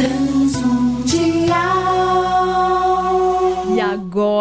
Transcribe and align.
Then 0.00 0.39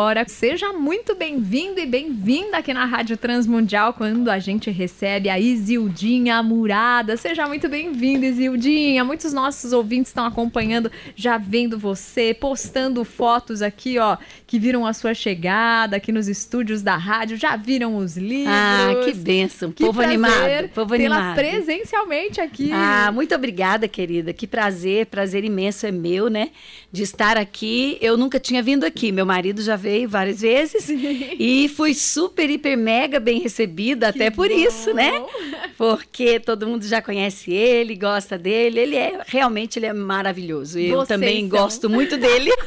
agora. 0.09 0.25
Seja 0.27 0.73
muito 0.73 1.13
bem-vindo 1.13 1.79
e 1.79 1.85
bem-vinda 1.85 2.57
aqui 2.57 2.73
na 2.73 2.85
Rádio 2.85 3.15
Transmundial 3.15 3.93
quando 3.93 4.29
a 4.29 4.39
gente 4.39 4.71
recebe 4.71 5.29
a 5.29 5.39
Isildinha 5.39 6.41
Murada. 6.41 7.15
Seja 7.15 7.47
muito 7.47 7.69
bem-vinda, 7.69 8.25
Isildinha. 8.25 9.03
Muitos 9.03 9.33
nossos 9.33 9.71
ouvintes 9.71 10.09
estão 10.09 10.25
acompanhando, 10.25 10.91
já 11.15 11.37
vendo 11.37 11.77
você, 11.77 12.33
postando 12.33 13.03
fotos 13.03 13.61
aqui, 13.61 13.99
ó, 13.99 14.17
que 14.47 14.57
viram 14.57 14.85
a 14.85 14.93
sua 14.93 15.13
chegada 15.13 15.97
aqui 15.97 16.11
nos 16.11 16.27
estúdios 16.27 16.81
da 16.81 16.95
rádio, 16.95 17.37
já 17.37 17.55
viram 17.55 17.97
os 17.97 18.17
livros. 18.17 18.47
Ah, 18.47 19.01
que 19.05 19.13
bênção. 19.13 19.71
Que 19.71 19.85
povo 19.85 20.01
animado, 20.01 20.69
povo 20.73 20.95
animado. 20.95 21.35
presencialmente 21.35 22.41
aqui. 22.41 22.71
Ah, 22.71 23.11
muito 23.13 23.35
obrigada, 23.35 23.87
querida. 23.87 24.33
Que 24.33 24.47
prazer, 24.47 25.05
prazer 25.05 25.43
imenso 25.43 25.85
é 25.85 25.91
meu, 25.91 26.29
né, 26.29 26.49
de 26.91 27.03
estar 27.03 27.37
aqui. 27.37 27.97
Eu 28.01 28.17
nunca 28.17 28.39
tinha 28.39 28.63
vindo 28.63 28.85
aqui. 28.85 29.11
Meu 29.11 29.25
marido 29.25 29.59
marido 29.59 29.61
já 29.61 29.75
veio 29.75 29.98
várias 30.07 30.41
vezes 30.41 30.89
e 31.39 31.67
fui 31.69 31.93
super, 31.93 32.49
hiper, 32.49 32.77
mega 32.77 33.19
bem 33.19 33.39
recebida, 33.39 34.11
que 34.11 34.19
até 34.23 34.31
por 34.31 34.49
bom. 34.49 34.55
isso, 34.55 34.93
né? 34.93 35.23
Porque 35.77 36.39
todo 36.39 36.67
mundo 36.67 36.85
já 36.85 37.01
conhece 37.01 37.51
ele, 37.51 37.95
gosta 37.95 38.37
dele. 38.37 38.79
Ele 38.79 38.95
é 38.95 39.19
realmente 39.25 39.79
ele 39.79 39.85
é 39.85 39.93
maravilhoso. 39.93 40.79
Eu 40.79 40.97
Vocês 40.97 41.07
também 41.07 41.41
são. 41.41 41.49
gosto 41.49 41.89
muito 41.89 42.17
dele. 42.17 42.51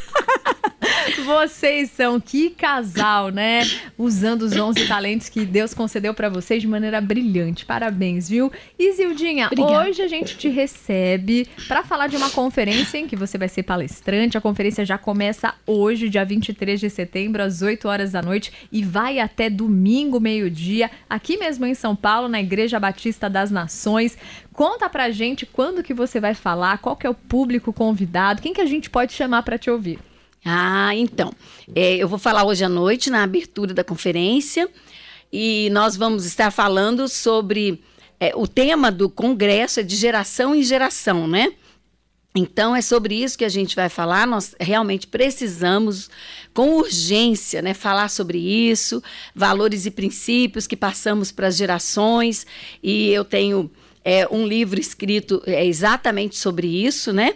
Vocês 1.25 1.91
são 1.91 2.21
que 2.21 2.51
casal, 2.51 3.31
né? 3.31 3.63
Usando 3.97 4.43
os 4.43 4.57
11 4.57 4.87
talentos 4.87 5.29
que 5.29 5.45
Deus 5.45 5.75
concedeu 5.75 6.15
para 6.15 6.29
vocês 6.29 6.61
de 6.61 6.69
maneira 6.69 7.01
brilhante. 7.01 7.65
Parabéns, 7.65 8.29
viu? 8.29 8.51
Zildinha, 8.95 9.47
Obrigada. 9.47 9.89
hoje 9.89 10.03
a 10.03 10.09
gente 10.09 10.37
te 10.37 10.49
recebe 10.49 11.49
para 11.67 11.83
falar 11.83 12.09
de 12.09 12.17
uma 12.17 12.31
conferência 12.31 12.99
em 12.99 13.07
que 13.07 13.17
você 13.17 13.39
vai 13.39 13.49
ser 13.49 13.63
palestrante. 13.63 14.37
A 14.37 14.41
conferência 14.41 14.85
já 14.85 14.99
começa 14.99 15.55
hoje, 15.67 16.09
dia 16.09 16.25
23 16.25 16.79
de 16.79 16.91
setembro, 16.91 17.22
às 17.43 17.63
8 17.63 17.87
horas 17.89 18.13
da 18.13 18.23
noite 18.23 18.53
e 18.71 18.83
vai 18.83 19.19
até 19.19 19.51
domingo, 19.51 20.19
meio-dia, 20.19 20.91
aqui 21.09 21.37
mesmo 21.37 21.67
em 21.67 21.75
São 21.75 21.95
Paulo, 21.95 22.29
na 22.29 22.41
Igreja 22.41 22.81
Batista 22.81 23.29
das 23.29 23.51
Nações. 23.51 24.17
Conta 24.53 24.89
pra 24.89 25.11
gente 25.11 25.47
quando 25.47 25.83
que 25.83 25.95
você 25.95 26.21
vai 26.21 26.35
falar, 26.35 26.79
qual 26.79 26.97
que 26.97 27.07
é 27.07 27.11
o 27.11 27.15
público 27.15 27.73
convidado, 27.73 28.43
quem 28.43 28.53
que 28.53 28.61
a 28.61 28.67
gente 28.67 28.91
pode 28.91 29.13
chamar 29.13 29.43
para 29.43 29.59
te 29.59 29.71
ouvir. 29.71 29.99
Ah, 30.45 30.95
então. 30.95 31.33
É, 31.75 31.97
eu 31.97 32.09
vou 32.09 32.19
falar 32.19 32.45
hoje 32.45 32.65
à 32.65 32.69
noite 32.69 33.11
na 33.11 33.23
abertura 33.23 33.73
da 33.73 33.85
conferência 33.85 34.69
e 35.33 35.71
nós 35.71 35.97
vamos 35.97 36.25
estar 36.25 36.51
falando 36.51 37.09
sobre. 37.09 37.83
É, 38.19 38.33
o 38.37 38.47
tema 38.47 38.91
do 38.93 39.09
congresso 39.09 39.81
é 39.81 39.83
de 39.83 39.97
geração 39.97 40.55
em 40.55 40.63
geração, 40.63 41.27
né? 41.27 41.53
Então 42.35 42.75
é 42.75 42.81
sobre 42.81 43.23
isso 43.23 43.37
que 43.37 43.45
a 43.45 43.49
gente 43.49 43.77
vai 43.77 43.89
falar. 43.89 44.27
Nós 44.27 44.55
realmente 44.59 45.07
precisamos, 45.07 46.09
com 46.55 46.77
urgência, 46.77 47.61
né, 47.61 47.75
falar 47.75 48.09
sobre 48.09 48.39
isso, 48.39 49.03
valores 49.35 49.85
e 49.85 49.91
princípios 49.91 50.67
que 50.67 50.77
passamos 50.77 51.31
para 51.31 51.49
as 51.49 51.57
gerações. 51.57 52.47
E 52.83 53.11
eu 53.11 53.25
tenho 53.25 53.71
é, 54.05 54.27
um 54.31 54.47
livro 54.47 54.81
escrito 54.81 55.43
é, 55.47 55.67
exatamente 55.67 56.37
sobre 56.37 56.67
isso, 56.67 57.13
né? 57.13 57.35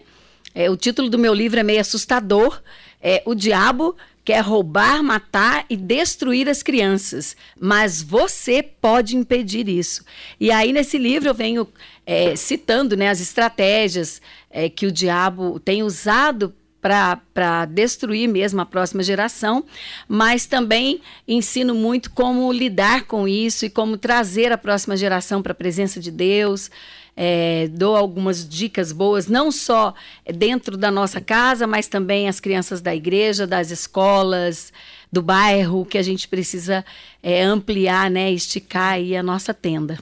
É, 0.54 0.70
o 0.70 0.76
título 0.76 1.10
do 1.10 1.18
meu 1.18 1.34
livro 1.34 1.60
é 1.60 1.62
meio 1.62 1.80
assustador, 1.80 2.62
é, 3.02 3.22
o 3.26 3.34
diabo 3.34 3.94
quer 4.26 4.40
roubar, 4.40 5.04
matar 5.04 5.64
e 5.70 5.76
destruir 5.76 6.48
as 6.48 6.60
crianças, 6.60 7.36
mas 7.58 8.02
você 8.02 8.60
pode 8.60 9.16
impedir 9.16 9.68
isso. 9.68 10.04
E 10.40 10.50
aí, 10.50 10.72
nesse 10.72 10.98
livro, 10.98 11.28
eu 11.28 11.34
venho 11.34 11.68
é, 12.04 12.34
citando 12.34 12.96
né, 12.96 13.08
as 13.08 13.20
estratégias 13.20 14.20
é, 14.50 14.68
que 14.68 14.84
o 14.84 14.90
diabo 14.90 15.60
tem 15.60 15.84
usado 15.84 16.52
para 16.82 17.64
destruir 17.66 18.28
mesmo 18.28 18.60
a 18.60 18.66
próxima 18.66 19.02
geração, 19.02 19.64
mas 20.08 20.44
também 20.44 21.00
ensino 21.26 21.72
muito 21.72 22.10
como 22.10 22.52
lidar 22.52 23.04
com 23.04 23.28
isso 23.28 23.64
e 23.64 23.70
como 23.70 23.96
trazer 23.96 24.50
a 24.50 24.58
próxima 24.58 24.96
geração 24.96 25.40
para 25.40 25.52
a 25.52 25.54
presença 25.54 26.00
de 26.00 26.10
Deus 26.10 26.68
é, 27.16 27.68
dou 27.68 27.96
algumas 27.96 28.46
dicas 28.46 28.92
boas, 28.92 29.26
não 29.26 29.50
só 29.50 29.94
dentro 30.34 30.76
da 30.76 30.90
nossa 30.90 31.20
casa, 31.20 31.66
mas 31.66 31.88
também 31.88 32.28
as 32.28 32.38
crianças 32.38 32.82
da 32.82 32.94
igreja, 32.94 33.46
das 33.46 33.70
escolas, 33.70 34.72
do 35.10 35.22
bairro, 35.22 35.86
que 35.86 35.96
a 35.96 36.02
gente 36.02 36.28
precisa 36.28 36.84
é, 37.22 37.42
ampliar, 37.42 38.10
né, 38.10 38.30
esticar 38.30 38.92
aí 38.94 39.16
a 39.16 39.22
nossa 39.22 39.54
tenda. 39.54 39.98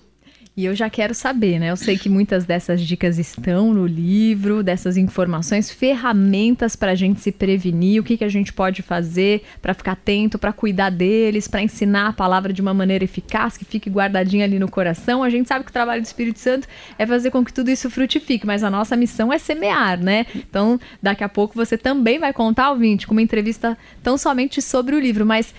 E 0.57 0.67
eu 0.67 0.75
já 0.75 0.89
quero 0.89 1.13
saber, 1.15 1.59
né? 1.59 1.73
Eu 1.73 1.77
sei 1.77 1.99
que 1.99 2.09
muitas 2.09 2.45
dessas 2.45 2.81
dicas 2.81 3.19
estão 3.19 3.75
no 3.75 3.85
livro, 3.85 4.63
dessas 4.63 4.97
informações, 4.97 5.69
ferramentas 5.69 6.77
para 6.77 6.93
a 6.93 6.95
gente 6.95 7.21
se 7.21 7.33
prevenir, 7.33 8.01
o 8.01 8.05
que, 8.05 8.17
que 8.17 8.23
a 8.23 8.29
gente 8.29 8.53
pode 8.53 8.81
fazer 8.81 9.43
para 9.61 9.75
ficar 9.75 9.93
atento, 9.93 10.39
para 10.39 10.53
cuidar 10.53 10.91
deles, 10.91 11.49
para 11.49 11.61
ensinar 11.61 12.07
a 12.07 12.13
palavra 12.13 12.53
de 12.53 12.63
uma 12.63 12.73
maneira 12.73 13.03
eficaz, 13.03 13.57
que 13.57 13.65
fique 13.65 13.91
guardadinha 13.91 14.45
ali 14.45 14.61
no 14.61 14.71
coração. 14.71 15.25
A 15.25 15.29
gente 15.29 15.49
sabe 15.49 15.65
que 15.65 15.71
o 15.71 15.75
trabalho 15.75 16.01
do 16.01 16.07
Espírito 16.07 16.39
Santo 16.39 16.69
é 16.97 17.05
fazer 17.05 17.33
com 17.33 17.45
que 17.45 17.53
tudo 17.53 17.69
isso 17.69 17.91
frutifique, 17.91 18.47
mas 18.47 18.63
a 18.63 18.71
nossa 18.71 18.97
missão 18.97 19.33
é 19.33 19.39
semear, 19.39 20.01
né? 20.01 20.25
Então, 20.37 20.79
daqui 21.03 21.25
a 21.25 21.29
pouco 21.29 21.57
você 21.57 21.77
também 21.77 22.21
vai 22.21 22.33
contar, 22.33 22.71
ouvinte, 22.71 23.09
com 23.09 23.13
uma 23.13 23.23
entrevista 23.23 23.77
tão 24.05 24.17
somente 24.17 24.63
sobre 24.63 24.95
o 24.95 25.01
livro, 25.01 25.27
mas 25.27 25.53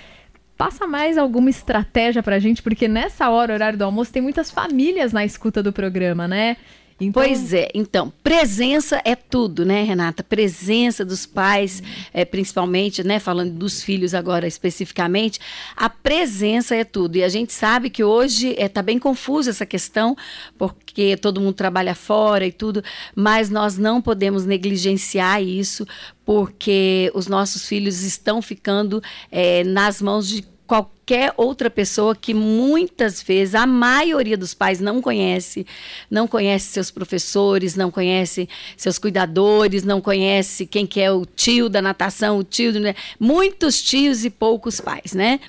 Passa 0.58 0.88
mais 0.88 1.18
alguma 1.18 1.50
estratégia 1.50 2.24
pra 2.24 2.40
gente, 2.40 2.62
porque 2.62 2.88
nessa 2.88 3.30
hora, 3.30 3.54
horário 3.54 3.78
do 3.78 3.84
almoço, 3.84 4.14
tem 4.14 4.22
muitas 4.22 4.50
famílias 4.50 5.12
na 5.12 5.26
escuta 5.26 5.62
do 5.62 5.74
programa, 5.74 6.28
né? 6.28 6.56
Então... 7.00 7.22
Pois 7.22 7.51
é, 7.51 7.69
então, 7.73 8.11
presença 8.23 9.01
é 9.03 9.16
tudo, 9.16 9.66
né, 9.66 9.83
Renata? 9.83 10.23
Presença 10.23 11.03
dos 11.03 11.25
pais, 11.25 11.83
é, 12.13 12.23
principalmente, 12.23 13.03
né, 13.03 13.19
falando 13.19 13.51
dos 13.51 13.83
filhos 13.83 14.13
agora 14.13 14.47
especificamente, 14.47 15.38
a 15.75 15.89
presença 15.89 16.73
é 16.73 16.85
tudo. 16.85 17.17
E 17.17 17.23
a 17.23 17.28
gente 17.28 17.51
sabe 17.51 17.89
que 17.89 18.01
hoje 18.01 18.51
está 18.51 18.63
é, 18.63 18.69
tá 18.69 18.81
bem 18.81 18.97
confusa 18.97 19.50
essa 19.50 19.66
questão, 19.66 20.16
porque 20.57 21.17
todo 21.17 21.41
mundo 21.41 21.53
trabalha 21.56 21.94
fora 21.94 22.47
e 22.47 22.51
tudo, 22.51 22.81
mas 23.13 23.50
nós 23.50 23.77
não 23.77 24.01
podemos 24.01 24.45
negligenciar 24.45 25.44
isso, 25.44 25.85
porque 26.23 27.12
os 27.13 27.27
nossos 27.27 27.67
filhos 27.67 28.03
estão 28.03 28.41
ficando 28.41 29.03
é, 29.29 29.66
nas 29.66 30.01
mãos 30.01 30.29
de 30.29 30.55
qualquer 30.68 31.34
outra 31.38 31.70
pessoa 31.70 32.16
que 32.16 32.34
muitas 32.34 33.22
vezes 33.22 33.56
a 33.56 33.68
maioria 33.68 34.38
dos 34.38 34.53
pais 34.53 34.80
não 34.80 35.02
conhece, 35.02 35.66
não 36.09 36.28
conhece 36.28 36.68
seus 36.68 36.90
professores, 36.90 37.76
não 37.76 37.92
conhece 37.92 38.50
seus 38.75 38.98
cuidadores, 38.98 39.84
não 39.84 40.02
conhece 40.02 40.66
quem 40.66 40.88
que 40.88 41.00
é 41.00 41.12
o 41.12 41.25
tio 41.25 41.70
da 41.70 41.81
natação, 41.81 42.40
o 42.40 42.44
tio 42.44 42.74
do... 42.74 42.80
muitos 43.20 43.81
tios 43.81 44.25
e 44.25 44.30
poucos 44.30 44.81
pais, 44.81 45.14
né? 45.14 45.40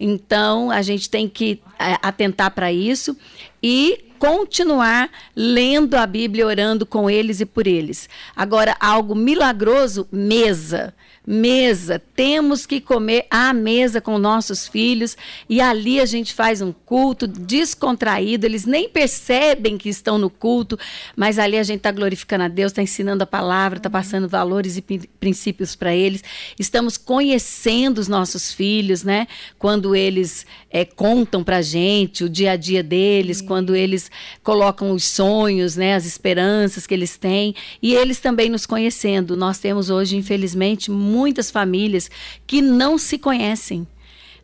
Então 0.00 0.70
a 0.70 0.82
gente 0.82 1.08
tem 1.08 1.28
que 1.28 1.60
é, 1.78 1.96
atentar 2.02 2.50
para 2.50 2.72
isso 2.72 3.16
e 3.62 4.04
continuar 4.18 5.10
lendo 5.34 5.94
a 5.96 6.06
Bíblia, 6.06 6.46
orando 6.46 6.86
com 6.86 7.10
eles 7.10 7.40
e 7.40 7.46
por 7.46 7.66
eles. 7.66 8.08
Agora, 8.36 8.76
algo 8.80 9.14
milagroso, 9.14 10.06
mesa 10.10 10.94
mesa, 11.26 12.02
temos 12.16 12.66
que 12.66 12.80
comer 12.80 13.26
à 13.30 13.52
mesa 13.52 14.00
com 14.00 14.18
nossos 14.18 14.66
filhos 14.66 15.16
e 15.48 15.60
ali 15.60 16.00
a 16.00 16.06
gente 16.06 16.34
faz 16.34 16.60
um 16.60 16.72
culto 16.72 17.26
descontraído, 17.28 18.44
eles 18.44 18.66
nem 18.66 18.88
percebem 18.88 19.78
que 19.78 19.88
estão 19.88 20.18
no 20.18 20.28
culto, 20.28 20.78
mas 21.16 21.38
ali 21.38 21.56
a 21.56 21.62
gente 21.62 21.78
está 21.78 21.92
glorificando 21.92 22.44
a 22.44 22.48
Deus, 22.48 22.72
está 22.72 22.82
ensinando 22.82 23.22
a 23.22 23.26
palavra, 23.26 23.78
está 23.78 23.88
passando 23.88 24.28
valores 24.28 24.76
e 24.76 24.82
princípios 24.82 25.76
para 25.76 25.94
eles, 25.94 26.24
estamos 26.58 26.96
conhecendo 26.96 27.98
os 27.98 28.08
nossos 28.08 28.52
filhos, 28.52 29.04
né? 29.04 29.28
Quando 29.58 29.94
eles 29.94 30.44
é, 30.70 30.84
contam 30.84 31.44
para 31.44 31.58
a 31.58 31.62
gente 31.62 32.24
o 32.24 32.28
dia 32.28 32.52
a 32.52 32.56
dia 32.56 32.82
deles, 32.82 33.38
Sim. 33.38 33.46
quando 33.46 33.76
eles 33.76 34.10
colocam 34.42 34.90
os 34.90 35.04
sonhos, 35.04 35.76
né? 35.76 35.94
As 35.94 36.04
esperanças 36.04 36.86
que 36.86 36.94
eles 36.94 37.16
têm 37.16 37.54
e 37.80 37.94
eles 37.94 38.18
também 38.18 38.48
nos 38.48 38.66
conhecendo. 38.66 39.36
Nós 39.36 39.58
temos 39.58 39.90
hoje, 39.90 40.16
infelizmente, 40.16 40.90
muitas 41.12 41.50
famílias 41.50 42.10
que 42.46 42.62
não 42.62 42.96
se 42.96 43.18
conhecem. 43.18 43.86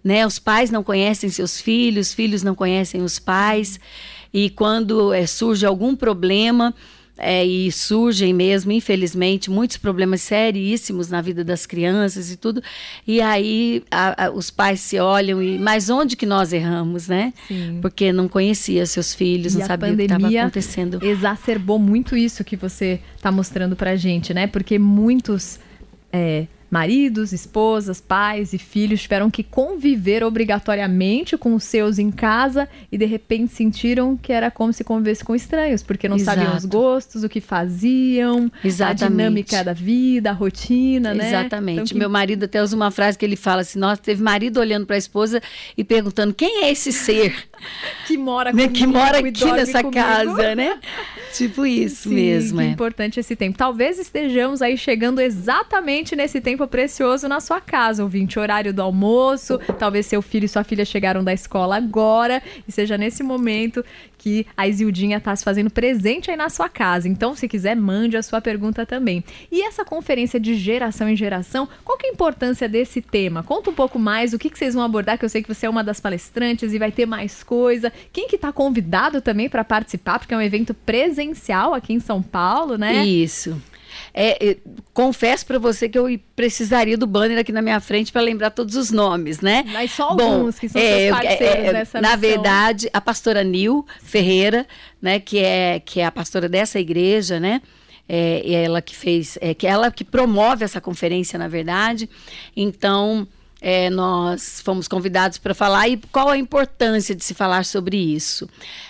Né? 0.05 0.26
Os 0.26 0.38
pais 0.38 0.70
não 0.70 0.85
conhecem 0.85 1.31
seus 1.31 1.61
filhos, 1.61 2.15
filhos 2.15 2.43
não 2.43 2.55
conhecem 2.55 3.03
os 3.03 3.19
pais. 3.19 3.81
E 4.32 4.50
quando 4.50 5.12
é, 5.12 5.26
surge 5.26 5.65
algum 5.65 5.97
problema, 5.97 6.75
é, 7.19 7.44
e 7.44 7.70
surgem 7.73 8.32
mesmo, 8.32 8.70
infelizmente, 8.70 9.50
muitos 9.50 9.76
problemas 9.76 10.23
seríssimos 10.23 11.09
na 11.11 11.20
vida 11.20 11.43
das 11.43 11.67
crianças 11.67 12.31
e 12.31 12.37
tudo. 12.37 12.62
E 13.06 13.21
aí 13.21 13.82
a, 13.91 14.26
a, 14.26 14.31
os 14.31 14.50
pais 14.50 14.81
se 14.81 14.99
olham 15.00 15.43
e, 15.43 15.59
mas 15.59 15.91
onde 15.91 16.17
que 16.17 16.25
nós 16.25 16.53
erramos, 16.53 17.09
né? 17.09 17.35
Sim. 17.49 17.81
Porque 17.82 18.12
não 18.12 18.29
conhecia 18.29 18.87
seus 18.87 19.12
filhos, 19.12 19.55
e 19.55 19.59
não 19.59 19.67
sabia 19.67 19.93
o 19.93 19.97
que 19.97 20.03
estava 20.03 20.29
acontecendo. 20.29 21.05
Exacerbou 21.05 21.79
muito 21.79 22.17
isso 22.17 22.44
que 22.44 22.56
você 22.56 23.00
está 23.17 23.32
mostrando 23.32 23.75
para 23.75 23.97
gente, 23.97 24.32
né? 24.32 24.47
Porque 24.47 24.79
muitos 24.79 25.59
é, 26.12 26.47
maridos, 26.70 27.32
esposas, 27.32 28.00
pais 28.00 28.53
e 28.53 28.59
filhos 28.59 29.03
tiveram 29.03 29.31
que 29.31 29.43
conviver 29.43 30.23
obrigatoriamente 30.23 31.37
com 31.37 31.55
os 31.55 31.65
seus 31.65 31.99
em 31.99 32.11
casa 32.11 32.69
e 32.91 32.99
de 32.99 33.06
repente 33.06 33.53
sentiram 33.53 34.17
que 34.17 34.32
era 34.32 34.50
como 34.50 34.73
se 34.73 34.85
convivesse 34.85 35.25
com 35.25 35.35
estranhos, 35.35 35.82
porque 35.82 36.09
não 36.09 36.17
Exato. 36.17 36.38
sabiam 36.38 36.56
os 36.56 36.65
gostos, 36.65 37.25
o 37.25 37.29
que 37.29 37.41
faziam, 37.41 38.50
Exatamente. 38.62 39.05
a 39.05 39.09
dinâmica 39.09 39.65
da 39.65 39.73
vida, 39.73 40.31
a 40.31 40.32
rotina, 40.32 41.15
né? 41.15 41.29
Exatamente. 41.29 41.75
Então, 41.75 41.87
que... 41.87 41.99
Meu 41.99 42.11
marido 42.11 42.44
até 42.44 42.62
usa 42.62 42.76
uma 42.76 42.91
frase 42.91 43.17
que 43.17 43.25
ele 43.25 43.37
fala 43.37 43.62
assim: 43.62 43.79
nossa, 43.79 44.00
teve 44.00 44.23
marido 44.23 44.61
olhando 44.61 44.87
para 44.87 44.97
a 44.97 44.99
esposa 44.99 45.41
e 45.76 45.82
perguntando 45.82 46.35
quem 46.35 46.64
é 46.64 46.71
esse 46.71 46.93
ser 46.93 47.49
que 48.06 48.17
mora 48.17 48.53
né? 48.53 48.69
que 48.69 48.87
mora 48.87 49.19
aqui 49.19 49.44
nessa 49.53 49.82
comigo. 49.82 50.03
casa, 50.03 50.55
né? 50.55 50.79
Tipo 51.32 51.66
isso 51.66 52.08
Sim, 52.08 52.14
mesmo. 52.14 52.58
Que 52.58 52.64
é 52.64 52.70
importante 52.70 53.20
esse 53.20 53.36
tempo. 53.36 53.58
Talvez 53.58 53.98
estejamos 53.98 54.62
aí 54.62 54.76
chegando 54.76 55.20
exatamente 55.20 56.16
nesse 56.16 56.40
tempo 56.40 56.66
precioso 56.66 57.28
na 57.28 57.40
sua 57.40 57.60
casa, 57.60 58.02
ouvinte, 58.02 58.38
horário 58.38 58.72
do 58.72 58.82
almoço. 58.82 59.58
Talvez 59.78 60.06
seu 60.06 60.22
filho 60.22 60.46
e 60.46 60.48
sua 60.48 60.64
filha 60.64 60.84
chegaram 60.84 61.22
da 61.22 61.32
escola 61.32 61.76
agora 61.76 62.42
e 62.66 62.72
seja 62.72 62.96
nesse 62.96 63.22
momento 63.22 63.84
que 64.16 64.46
a 64.56 64.66
Isildinha 64.66 65.19
está 65.19 65.34
se 65.36 65.44
fazendo 65.44 65.70
presente 65.70 66.30
aí 66.30 66.36
na 66.36 66.48
sua 66.48 66.69
casa. 66.69 67.08
Então, 67.08 67.36
se 67.36 67.46
quiser, 67.46 67.76
mande 67.76 68.16
a 68.16 68.22
sua 68.22 68.40
pergunta 68.40 68.84
também. 68.84 69.22
E 69.50 69.62
essa 69.62 69.84
conferência 69.84 70.40
de 70.40 70.56
geração 70.56 71.08
em 71.08 71.14
geração, 71.14 71.69
qual 71.84 71.96
que 71.96 72.06
é 72.06 72.10
a 72.10 72.12
importância 72.12 72.69
desse 72.69 73.00
tema? 73.00 73.44
Conta 73.44 73.70
um 73.70 73.75
pouco 73.75 73.96
mais, 73.98 74.32
o 74.32 74.38
que, 74.38 74.50
que 74.50 74.58
vocês 74.58 74.75
vão 74.75 74.82
abordar, 74.82 75.16
que 75.16 75.25
eu 75.25 75.28
sei 75.28 75.40
que 75.40 75.54
você 75.54 75.66
é 75.66 75.70
uma 75.70 75.84
das 75.84 76.00
palestrantes 76.00 76.72
e 76.72 76.78
vai 76.78 76.90
ter 76.90 77.06
mais 77.06 77.44
coisa. 77.44 77.92
Quem 78.12 78.26
que 78.26 78.34
está 78.34 78.52
convidado 78.52 79.20
também 79.20 79.48
para 79.48 79.62
participar, 79.62 80.19
porque 80.19 80.34
é 80.34 80.36
um 80.36 80.42
evento 80.42 80.75
presencial 80.75 81.18
aqui 81.75 81.93
em 81.93 82.00
São 82.00 82.23
Paulo, 82.23 82.76
né? 82.76 83.05
Isso. 83.05 83.61
É, 84.15 84.56
confesso 84.93 85.47
para 85.47 85.59
você 85.59 85.88
que 85.88 85.99
eu 85.99 86.06
precisaria 86.35 86.97
do 86.97 87.06
banner 87.06 87.38
aqui 87.38 87.53
na 87.53 87.62
minha 87.62 87.81
frente 87.81 88.12
para 88.12 88.20
lembrar 88.20 88.50
todos 88.50 88.75
os 88.76 88.91
nomes, 88.91 89.41
né? 89.41 89.65
Mas 89.69 89.93
só 89.93 90.11
alguns 90.11 90.55
Bom, 90.55 90.61
que 90.61 90.69
são 90.69 90.81
é, 90.81 91.11
parceiros 91.11 91.41
é, 91.43 91.67
é, 91.67 91.73
nessa 91.73 92.00
Na 92.00 92.17
missão. 92.17 92.20
verdade, 92.20 92.91
a 92.93 93.00
pastora 93.00 93.44
Nil 93.44 93.87
Ferreira, 94.03 94.67
né, 95.00 95.20
que 95.20 95.38
é, 95.38 95.81
que 95.81 96.00
é 96.00 96.06
a 96.06 96.12
pastora 96.12 96.49
dessa 96.49 96.79
igreja, 96.79 97.38
né? 97.38 97.61
É, 98.09 98.64
ela 98.64 98.81
que 98.81 98.97
fez, 98.97 99.37
é, 99.41 99.53
que 99.53 99.67
ela 99.67 99.91
que 99.91 100.03
promove 100.03 100.64
essa 100.64 100.81
conferência, 100.81 101.38
na 101.38 101.47
verdade. 101.47 102.09
Então, 102.56 103.29
é, 103.60 103.90
nós 103.90 104.60
fomos 104.60 104.87
convidados 104.87 105.38
para 105.38 105.55
falar 105.55 105.88
e 105.88 105.96
qual 106.12 106.28
a 106.28 106.38
importância 106.38 107.14
de 107.14 107.25
se 107.25 107.34
falar 107.34 107.64
sobre 107.64 107.96
isso. 107.96 108.49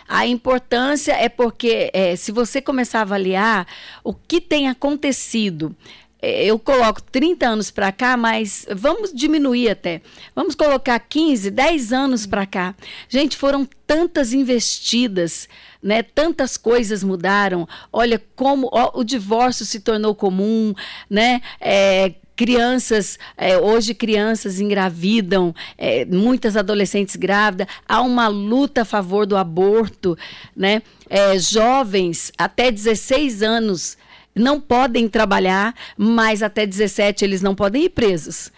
A 0.09 0.27
importância 0.27 1.13
é 1.13 1.29
porque, 1.29 1.91
é, 1.93 2.17
se 2.17 2.33
você 2.33 2.61
começar 2.61 3.01
a 3.01 3.03
avaliar 3.03 3.67
o 4.05 4.13
que 4.15 4.41
tem 4.41 4.69
acontecido, 4.69 5.75
é, 6.21 6.45
eu 6.45 6.59
coloco 6.59 7.01
30 7.01 7.47
anos 7.47 7.71
para 7.71 7.93
cá, 7.93 8.17
mas 8.17 8.67
vamos 8.75 9.13
diminuir 9.13 9.71
até. 9.71 10.03
Vamos 10.35 10.55
colocar 10.55 10.99
15, 10.99 11.51
10 11.51 11.93
anos 11.93 12.27
para 12.27 12.45
cá. 12.45 12.75
Gente, 13.09 13.37
foram 13.37 13.67
tantas 13.87 14.33
investidas, 14.33 15.49
né? 15.83 16.03
Tantas 16.03 16.57
coisas 16.57 17.05
mudaram. 17.05 17.69
Olha 17.93 18.21
como 18.35 18.69
ó, 18.73 18.99
o 18.99 19.05
divórcio 19.05 19.65
se 19.65 19.81
tornou 19.81 20.15
comum, 20.15 20.75
né? 21.09 21.41
É, 21.61 22.15
crianças, 22.39 23.19
é, 23.37 23.59
hoje 23.59 23.93
crianças 23.93 24.61
engravidam, 24.61 25.53
é, 25.77 26.05
muitas 26.05 26.57
adolescentes 26.57 27.17
grávidas, 27.17 27.67
há 27.87 28.01
uma 28.01 28.29
luta 28.29 28.83
a 28.83 28.85
favor 28.85 29.27
do 29.27 29.37
aborto, 29.37 30.17
né? 30.55 30.81
É, 31.11 31.37
jovens 31.37 32.31
até 32.39 32.71
16 32.71 33.43
anos 33.43 33.99
não 34.33 34.61
podem 34.61 35.09
trabalhar, 35.09 35.75
mas 35.97 36.41
até 36.41 36.65
17 36.65 37.25
eles 37.25 37.43
não 37.43 37.57
podem 37.57 37.87
ir 37.87 37.89
presos 37.89 38.53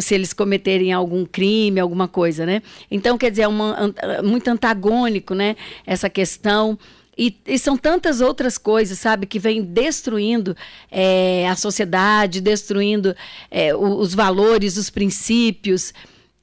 se 0.00 0.14
eles 0.16 0.32
cometerem 0.32 0.92
algum 0.92 1.24
crime, 1.24 1.78
alguma 1.78 2.08
coisa, 2.08 2.44
né? 2.44 2.60
Então, 2.90 3.16
quer 3.16 3.30
dizer, 3.30 3.42
é 3.42 3.48
uma, 3.48 3.94
muito 4.24 4.48
antagônico, 4.48 5.32
né? 5.32 5.54
Essa 5.86 6.10
questão 6.10 6.76
e, 7.16 7.34
e, 7.46 7.58
são 7.58 7.78
tantas 7.78 8.20
outras 8.20 8.58
coisas, 8.58 8.98
sabe, 8.98 9.26
que 9.26 9.38
vêm 9.38 9.62
destruindo 9.62 10.54
é, 10.90 11.48
a 11.48 11.56
sociedade, 11.56 12.42
destruindo 12.42 13.16
é, 13.50 13.74
os 13.74 14.14
valores, 14.14 14.76
os 14.76 14.90
princípios. 14.90 15.94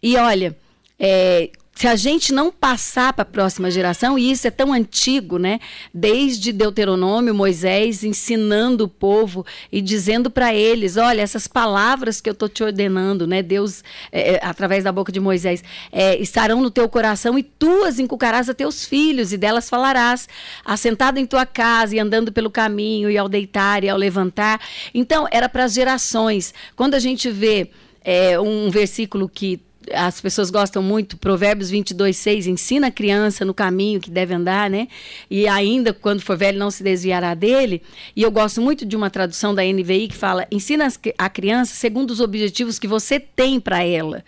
E 0.02 0.18
olha, 0.18 0.58
é, 0.98 1.52
se 1.76 1.88
a 1.88 1.96
gente 1.96 2.32
não 2.32 2.52
passar 2.52 3.14
para 3.14 3.24
a 3.24 3.26
próxima 3.26 3.72
geração, 3.72 4.18
e 4.18 4.32
isso 4.32 4.48
é 4.48 4.52
tão 4.52 4.72
antigo, 4.72 5.40
né? 5.40 5.60
Desde 5.92 6.54
Deuteronômio, 6.54 7.34
Moisés 7.34 8.04
ensinando 8.04 8.84
o 8.84 8.88
povo 8.88 9.44
e 9.72 9.82
dizendo 9.82 10.30
para 10.30 10.54
eles: 10.54 10.98
olha, 10.98 11.22
essas 11.22 11.48
palavras 11.48 12.22
que 12.22 12.30
eu 12.30 12.34
estou 12.34 12.48
te 12.48 12.64
ordenando, 12.64 13.26
né? 13.26 13.42
Deus, 13.42 13.84
é, 14.12 14.36
é, 14.36 14.40
através 14.44 14.84
da 14.84 14.92
boca 14.92 15.12
de 15.12 15.20
Moisés, 15.20 15.64
é, 15.92 16.16
estarão 16.18 16.62
no 16.62 16.70
teu 16.70 16.88
coração 16.88 17.40
e 17.40 17.44
tu 17.44 17.84
as 17.84 17.98
inculcarás 17.98 18.48
a 18.50 18.54
teus 18.54 18.86
filhos, 18.86 19.34
e 19.34 19.38
delas 19.38 19.68
falarás, 19.68 20.30
assentado 20.64 21.20
em 21.20 21.26
tua 21.26 21.46
casa 21.46 21.96
e 21.96 22.00
andando 22.00 22.32
pelo 22.32 22.52
caminho, 22.52 23.10
e 23.10 23.18
ao 23.18 23.28
deitar 23.28 23.84
e 23.84 23.90
ao 23.90 23.98
levantar. 23.98 24.62
Então, 24.94 25.28
era 25.32 25.50
para 25.50 25.64
as 25.64 25.74
gerações. 25.74 26.54
Quando 26.76 26.94
a 26.94 27.00
gente 27.00 27.32
vê 27.32 27.72
é, 28.04 28.40
um 28.40 28.70
versículo 28.70 29.28
que 29.28 29.60
as 29.92 30.22
pessoas 30.22 30.50
gostam 30.50 30.82
muito, 30.82 31.18
Provérbios 31.18 31.70
22, 31.70 32.16
6, 32.16 32.48
ensina 32.48 32.88
a 32.88 32.92
criança 32.92 33.44
no 33.44 33.54
caminho 33.54 34.00
que 34.00 34.10
deve 34.10 34.34
andar, 34.34 34.70
né? 34.70 34.88
E 35.30 35.48
ainda, 35.48 35.94
quando 35.94 36.22
for 36.22 36.38
velho, 36.38 36.60
não 36.60 36.72
se 36.72 36.84
desviará 36.84 37.34
dele. 37.34 37.82
E 38.16 38.22
eu 38.22 38.32
gosto 38.32 38.62
muito 38.62 38.86
de 38.86 38.96
uma 38.96 39.10
tradução 39.10 39.54
da 39.54 39.64
NVI 39.64 40.08
que 40.08 40.16
fala: 40.16 40.48
ensina 40.52 40.88
a 41.18 41.30
criança 41.30 41.76
segundo 41.76 42.12
os 42.12 42.20
objetivos 42.20 42.80
que 42.80 42.88
você 42.88 43.20
tem 43.20 43.60
para 43.60 43.84
ela. 43.84 44.24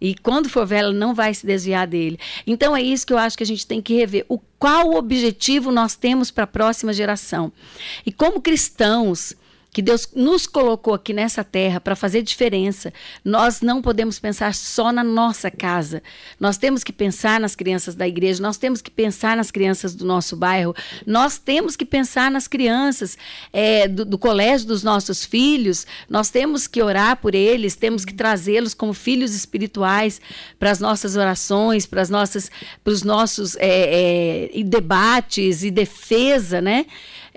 E 0.00 0.14
quando 0.14 0.48
for 0.48 0.66
velho, 0.66 0.92
não 0.92 1.14
vai 1.14 1.34
se 1.34 1.46
desviar 1.46 1.86
dele. 1.86 2.18
Então 2.46 2.76
é 2.76 2.82
isso 2.82 3.06
que 3.06 3.12
eu 3.12 3.18
acho 3.18 3.36
que 3.36 3.42
a 3.42 3.46
gente 3.46 3.66
tem 3.66 3.82
que 3.82 3.94
rever. 3.94 4.24
O 4.28 4.38
qual 4.58 4.94
objetivo 4.94 5.72
nós 5.72 5.96
temos 5.96 6.30
para 6.30 6.44
a 6.44 6.48
próxima 6.48 6.92
geração? 6.92 7.52
E 8.06 8.12
como 8.12 8.40
cristãos, 8.40 9.34
que 9.78 9.82
Deus 9.82 10.08
nos 10.12 10.44
colocou 10.44 10.92
aqui 10.92 11.12
nessa 11.12 11.44
terra 11.44 11.80
para 11.80 11.94
fazer 11.94 12.20
diferença, 12.22 12.92
nós 13.24 13.60
não 13.60 13.80
podemos 13.80 14.18
pensar 14.18 14.52
só 14.52 14.90
na 14.90 15.04
nossa 15.04 15.52
casa. 15.52 16.02
Nós 16.40 16.58
temos 16.58 16.82
que 16.82 16.92
pensar 16.92 17.38
nas 17.38 17.54
crianças 17.54 17.94
da 17.94 18.08
igreja, 18.08 18.42
nós 18.42 18.56
temos 18.56 18.82
que 18.82 18.90
pensar 18.90 19.36
nas 19.36 19.52
crianças 19.52 19.94
do 19.94 20.04
nosso 20.04 20.34
bairro, 20.34 20.74
nós 21.06 21.38
temos 21.38 21.76
que 21.76 21.84
pensar 21.84 22.28
nas 22.28 22.48
crianças 22.48 23.16
é, 23.52 23.86
do, 23.86 24.04
do 24.04 24.18
colégio 24.18 24.66
dos 24.66 24.82
nossos 24.82 25.24
filhos, 25.24 25.86
nós 26.10 26.28
temos 26.28 26.66
que 26.66 26.82
orar 26.82 27.16
por 27.18 27.32
eles, 27.32 27.76
temos 27.76 28.04
que 28.04 28.14
trazê-los 28.14 28.74
como 28.74 28.92
filhos 28.92 29.32
espirituais 29.32 30.20
para 30.58 30.72
as 30.72 30.80
nossas 30.80 31.14
orações, 31.14 31.86
para 31.86 32.02
os 32.02 33.04
nossos 33.04 33.56
é, 33.60 34.50
é, 34.58 34.62
debates 34.64 35.62
e 35.62 35.70
defesa, 35.70 36.60
né? 36.60 36.84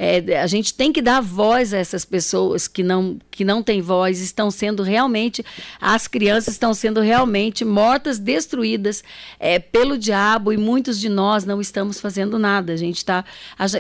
É, 0.04 0.42
a 0.42 0.48
gente 0.48 0.74
tem 0.74 0.92
que 0.92 1.00
dar 1.00 1.22
voz 1.22 1.76
a 1.76 1.78
essas 1.78 2.04
pessoas 2.04 2.68
que 2.68 2.82
não, 2.82 3.20
que 3.30 3.46
não 3.46 3.62
têm 3.62 3.84
voz, 3.84 4.20
estão 4.20 4.50
sendo 4.50 4.82
realmente, 4.82 5.46
as 5.80 6.08
crianças 6.08 6.56
estão 6.56 6.74
sendo 6.74 7.02
realmente 7.02 7.64
mortas, 7.64 8.18
destruídas 8.18 9.04
é, 9.40 9.60
pelo 9.60 10.00
diabo 10.00 10.52
e 10.52 10.58
muitos 10.58 11.00
de 11.00 11.08
nós 11.08 11.46
não 11.46 11.62
estamos 11.62 12.02
fazendo 12.02 12.40
nada. 12.40 12.74
A 12.74 12.78
gente 12.78 12.98
está. 12.98 13.24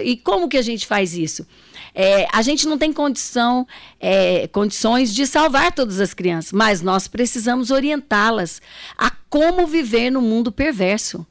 E 0.03 0.15
como 0.15 0.48
que 0.48 0.57
a 0.57 0.62
gente 0.62 0.86
faz 0.86 1.17
isso? 1.17 1.43
É, 1.96 2.27
a 2.31 2.43
gente 2.43 2.67
não 2.67 2.77
tem 2.77 2.93
condição, 2.93 3.67
é, 4.00 4.48
condições 4.50 5.12
de 5.15 5.25
salvar 5.25 5.72
todas 5.72 6.00
as 6.00 6.13
crianças, 6.13 6.51
mas 6.51 6.84
nós 6.84 7.07
precisamos 7.07 7.72
orientá-las 7.72 8.62
a 8.96 9.10
como 9.27 9.65
viver 9.65 10.12
no 10.12 10.22
mundo 10.22 10.51
perverso. 10.51 11.25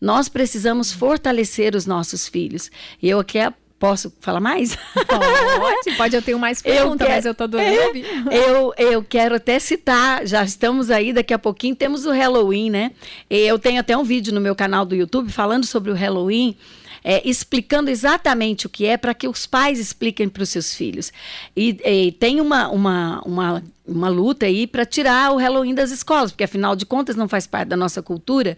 Nós 0.00 0.28
precisamos 0.30 0.90
fortalecer 0.90 1.76
os 1.76 1.84
nossos 1.84 2.26
filhos. 2.26 2.70
E 3.00 3.10
eu 3.10 3.20
aqui 3.20 3.38
Posso 3.82 4.12
falar 4.20 4.38
mais? 4.38 4.78
Pode, 4.94 5.96
pode, 5.96 6.14
eu 6.14 6.22
tenho 6.22 6.38
mais 6.38 6.62
perguntas, 6.62 7.08
mas 7.08 7.26
eu 7.26 7.34
tô 7.34 7.42
adorando 7.42 7.72
é, 7.74 7.90
eu, 8.30 8.72
eu 8.78 9.02
quero 9.02 9.34
até 9.34 9.58
citar, 9.58 10.24
já 10.24 10.44
estamos 10.44 10.88
aí, 10.88 11.12
daqui 11.12 11.34
a 11.34 11.38
pouquinho 11.38 11.74
temos 11.74 12.06
o 12.06 12.12
Halloween, 12.12 12.70
né? 12.70 12.92
Eu 13.28 13.58
tenho 13.58 13.80
até 13.80 13.96
um 13.96 14.04
vídeo 14.04 14.32
no 14.32 14.40
meu 14.40 14.54
canal 14.54 14.84
do 14.84 14.94
YouTube 14.94 15.32
falando 15.32 15.66
sobre 15.66 15.90
o 15.90 15.94
Halloween, 15.94 16.56
é, 17.02 17.28
explicando 17.28 17.90
exatamente 17.90 18.66
o 18.66 18.70
que 18.70 18.86
é 18.86 18.96
para 18.96 19.14
que 19.14 19.26
os 19.26 19.46
pais 19.46 19.80
expliquem 19.80 20.28
para 20.28 20.44
os 20.44 20.50
seus 20.50 20.72
filhos. 20.72 21.12
E, 21.56 21.76
e 21.84 22.12
tem 22.12 22.40
uma, 22.40 22.68
uma, 22.68 23.20
uma 23.26 23.64
uma 23.86 24.08
luta 24.08 24.46
aí 24.46 24.66
para 24.66 24.84
tirar 24.84 25.32
o 25.32 25.36
Halloween 25.36 25.74
das 25.74 25.90
escolas, 25.90 26.30
porque 26.30 26.44
afinal 26.44 26.76
de 26.76 26.86
contas 26.86 27.16
não 27.16 27.28
faz 27.28 27.46
parte 27.46 27.68
da 27.68 27.76
nossa 27.76 28.00
cultura. 28.00 28.56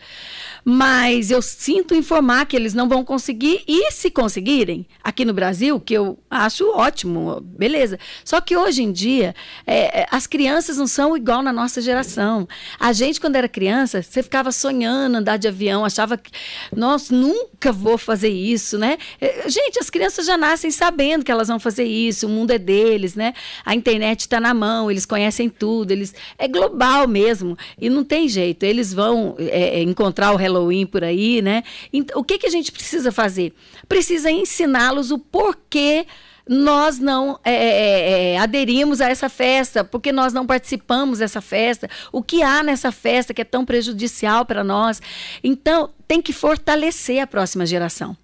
Mas 0.65 1.31
eu 1.31 1.41
sinto 1.41 1.95
informar 1.95 2.47
que 2.47 2.55
eles 2.55 2.75
não 2.75 2.89
vão 2.89 3.05
conseguir, 3.05 3.63
e 3.67 3.91
se 3.91 4.11
conseguirem, 4.11 4.87
aqui 5.03 5.25
no 5.25 5.33
Brasil, 5.33 5.81
que 5.81 5.95
eu 5.95 6.19
acho 6.31 6.71
ótimo, 6.71 7.41
beleza. 7.41 7.99
Só 8.25 8.41
que 8.41 8.57
hoje 8.57 8.83
em 8.83 8.93
dia, 8.93 9.35
é, 9.67 10.03
é, 10.03 10.07
as 10.11 10.27
crianças 10.27 10.77
não 10.77 10.87
são 10.87 11.17
igual 11.17 11.43
na 11.43 11.53
nossa 11.53 11.81
geração. 11.81 12.47
A 12.79 12.93
gente, 12.93 13.21
quando 13.21 13.37
era 13.37 13.49
criança, 13.49 14.03
você 14.03 14.23
ficava 14.23 14.53
sonhando 14.53 15.17
andar 15.17 15.39
de 15.39 15.49
avião, 15.49 15.85
achava 15.85 16.19
que, 16.19 16.31
nossa, 16.75 17.15
nunca 17.15 17.73
vou 17.73 17.97
fazer 17.97 18.29
isso, 18.29 18.79
né? 18.79 18.99
É, 19.21 19.49
gente, 19.49 19.79
as 19.79 19.89
crianças 19.89 20.27
já 20.27 20.37
nascem 20.37 20.71
sabendo 20.71 21.25
que 21.25 21.33
elas 21.33 21.49
vão 21.49 21.59
fazer 21.59 21.85
isso, 21.85 22.27
o 22.27 22.31
mundo 22.31 22.51
é 22.51 22.59
deles, 22.59 23.15
né? 23.15 23.33
A 23.65 23.75
internet 23.75 24.21
está 24.21 24.39
na 24.39 24.53
mão, 24.53 24.91
eles 24.91 25.07
conhecem 25.15 25.49
tudo, 25.49 25.93
eles 25.93 26.13
é 26.37 26.49
global 26.49 27.07
mesmo 27.07 27.57
e 27.81 27.89
não 27.89 28.03
tem 28.03 28.29
jeito. 28.29 28.65
Eles 28.65 28.93
vão 28.93 29.37
é, 29.39 29.79
é 29.79 29.83
encontrar 29.83 30.33
o 30.33 30.37
Halloween 30.37 30.87
por 30.87 31.05
aí, 31.05 31.41
né? 31.41 31.63
Então, 31.93 32.21
o 32.21 32.25
que, 32.25 32.37
que 32.37 32.47
a 32.49 32.51
gente 32.51 32.73
precisa 32.73 33.13
fazer? 33.13 33.55
Precisa 33.89 34.29
ensiná-los 34.29 35.13
o 35.13 35.19
porquê 35.19 36.05
nós 36.49 36.99
não 36.99 37.39
é, 37.45 37.55
é, 37.55 37.69
é, 37.69 38.33
é, 38.33 38.39
aderimos 38.39 39.01
a 39.01 39.09
essa 39.09 39.29
festa, 39.29 39.85
porque 39.85 40.11
nós 40.11 40.33
não 40.33 40.45
participamos 40.45 41.21
dessa 41.21 41.41
festa, 41.41 41.89
o 42.13 42.21
que 42.21 42.43
há 42.43 42.63
nessa 42.63 42.91
festa 42.91 43.33
que 43.33 43.41
é 43.41 43.45
tão 43.45 43.65
prejudicial 43.65 44.45
para 44.45 44.65
nós. 44.65 45.01
Então, 45.45 45.91
tem 46.09 46.21
que 46.21 46.33
fortalecer 46.33 47.23
a 47.23 47.27
próxima 47.27 47.65
geração, 47.65 48.17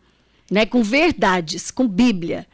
né? 0.50 0.66
com 0.66 0.82
verdades, 0.82 1.70
com 1.70 1.86
Bíblia. 1.86 2.46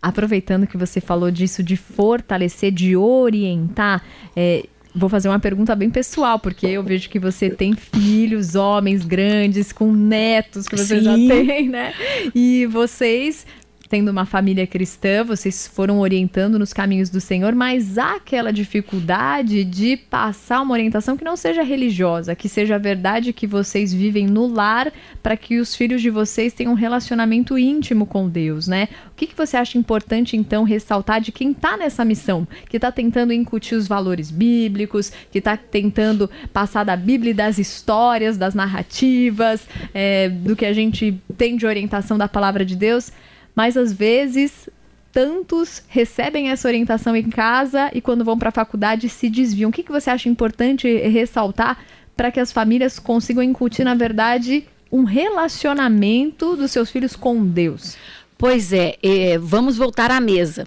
Aproveitando 0.00 0.66
que 0.66 0.76
você 0.76 1.00
falou 1.00 1.30
disso 1.30 1.62
de 1.62 1.76
fortalecer, 1.76 2.70
de 2.70 2.96
orientar, 2.96 4.02
é, 4.36 4.64
vou 4.94 5.08
fazer 5.08 5.28
uma 5.28 5.38
pergunta 5.38 5.74
bem 5.74 5.90
pessoal, 5.90 6.38
porque 6.38 6.66
eu 6.66 6.82
vejo 6.82 7.08
que 7.08 7.18
você 7.18 7.50
tem 7.50 7.74
filhos, 7.74 8.54
homens 8.54 9.04
grandes, 9.04 9.72
com 9.72 9.92
netos 9.92 10.68
que 10.68 10.76
você 10.76 10.98
Sim. 10.98 11.04
já 11.04 11.14
tem, 11.14 11.68
né? 11.68 11.94
E 12.34 12.66
vocês 12.66 13.46
tendo 13.88 14.10
uma 14.10 14.26
família 14.26 14.66
cristã, 14.66 15.24
vocês 15.24 15.66
foram 15.66 15.98
orientando 16.00 16.58
nos 16.58 16.72
caminhos 16.72 17.08
do 17.08 17.20
Senhor, 17.20 17.54
mas 17.54 17.96
há 17.96 18.16
aquela 18.16 18.52
dificuldade 18.52 19.64
de 19.64 19.96
passar 19.96 20.60
uma 20.60 20.74
orientação 20.74 21.16
que 21.16 21.24
não 21.24 21.36
seja 21.36 21.62
religiosa, 21.62 22.34
que 22.34 22.48
seja 22.48 22.74
a 22.74 22.78
verdade 22.78 23.32
que 23.32 23.46
vocês 23.46 23.92
vivem 23.92 24.26
no 24.26 24.46
lar, 24.46 24.92
para 25.22 25.36
que 25.36 25.58
os 25.58 25.74
filhos 25.74 26.02
de 26.02 26.10
vocês 26.10 26.52
tenham 26.52 26.72
um 26.72 26.76
relacionamento 26.76 27.56
íntimo 27.56 28.04
com 28.04 28.28
Deus, 28.28 28.68
né? 28.68 28.88
O 29.10 29.14
que, 29.16 29.26
que 29.26 29.36
você 29.36 29.56
acha 29.56 29.78
importante, 29.78 30.36
então, 30.36 30.64
ressaltar 30.64 31.20
de 31.20 31.32
quem 31.32 31.50
está 31.52 31.76
nessa 31.76 32.04
missão, 32.04 32.46
que 32.68 32.76
está 32.76 32.92
tentando 32.92 33.32
incutir 33.32 33.76
os 33.76 33.88
valores 33.88 34.30
bíblicos, 34.30 35.10
que 35.32 35.38
está 35.38 35.56
tentando 35.56 36.30
passar 36.52 36.84
da 36.84 36.96
Bíblia 36.96 37.30
e 37.30 37.34
das 37.34 37.58
histórias, 37.58 38.36
das 38.36 38.54
narrativas, 38.54 39.66
é, 39.94 40.28
do 40.28 40.54
que 40.54 40.66
a 40.66 40.72
gente 40.72 41.18
tem 41.36 41.56
de 41.56 41.66
orientação 41.66 42.18
da 42.18 42.28
palavra 42.28 42.64
de 42.64 42.76
Deus? 42.76 43.10
Mas 43.58 43.76
às 43.76 43.92
vezes 43.92 44.70
tantos 45.10 45.82
recebem 45.88 46.48
essa 46.50 46.68
orientação 46.68 47.16
em 47.16 47.28
casa 47.28 47.90
e 47.92 48.00
quando 48.00 48.24
vão 48.24 48.38
para 48.38 48.50
a 48.50 48.52
faculdade 48.52 49.08
se 49.08 49.28
desviam. 49.28 49.68
O 49.68 49.72
que, 49.72 49.82
que 49.82 49.90
você 49.90 50.10
acha 50.10 50.28
importante 50.28 50.86
ressaltar 51.08 51.84
para 52.16 52.30
que 52.30 52.38
as 52.38 52.52
famílias 52.52 53.00
consigam 53.00 53.42
incutir, 53.42 53.82
na 53.82 53.96
verdade, 53.96 54.64
um 54.92 55.02
relacionamento 55.02 56.54
dos 56.54 56.70
seus 56.70 56.88
filhos 56.88 57.16
com 57.16 57.44
Deus? 57.44 57.96
Pois 58.38 58.72
é, 58.72 58.96
é 59.02 59.36
vamos 59.38 59.76
voltar 59.76 60.12
à 60.12 60.20
mesa. 60.20 60.64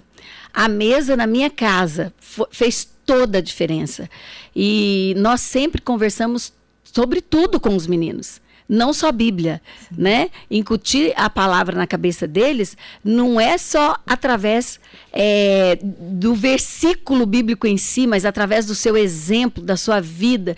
A 0.52 0.68
mesa 0.68 1.16
na 1.16 1.26
minha 1.26 1.48
casa 1.48 2.12
fez 2.50 2.86
toda 3.06 3.38
a 3.38 3.40
diferença. 3.40 4.06
E 4.54 5.14
nós 5.16 5.40
sempre 5.40 5.80
conversamos 5.80 6.52
sobre 6.84 7.22
tudo 7.22 7.58
com 7.58 7.74
os 7.74 7.86
meninos 7.86 8.41
não 8.72 8.94
só 8.94 9.12
Bíblia, 9.12 9.60
Sim. 9.88 9.94
né? 9.98 10.30
Incutir 10.50 11.12
a 11.14 11.28
palavra 11.28 11.76
na 11.76 11.86
cabeça 11.86 12.26
deles 12.26 12.74
não 13.04 13.38
é 13.38 13.58
só 13.58 13.98
através 14.06 14.80
é, 15.12 15.78
do 15.82 16.34
versículo 16.34 17.26
bíblico 17.26 17.66
em 17.66 17.76
si, 17.76 18.06
mas 18.06 18.24
através 18.24 18.64
do 18.64 18.74
seu 18.74 18.96
exemplo, 18.96 19.62
da 19.62 19.76
sua 19.76 20.00
vida, 20.00 20.56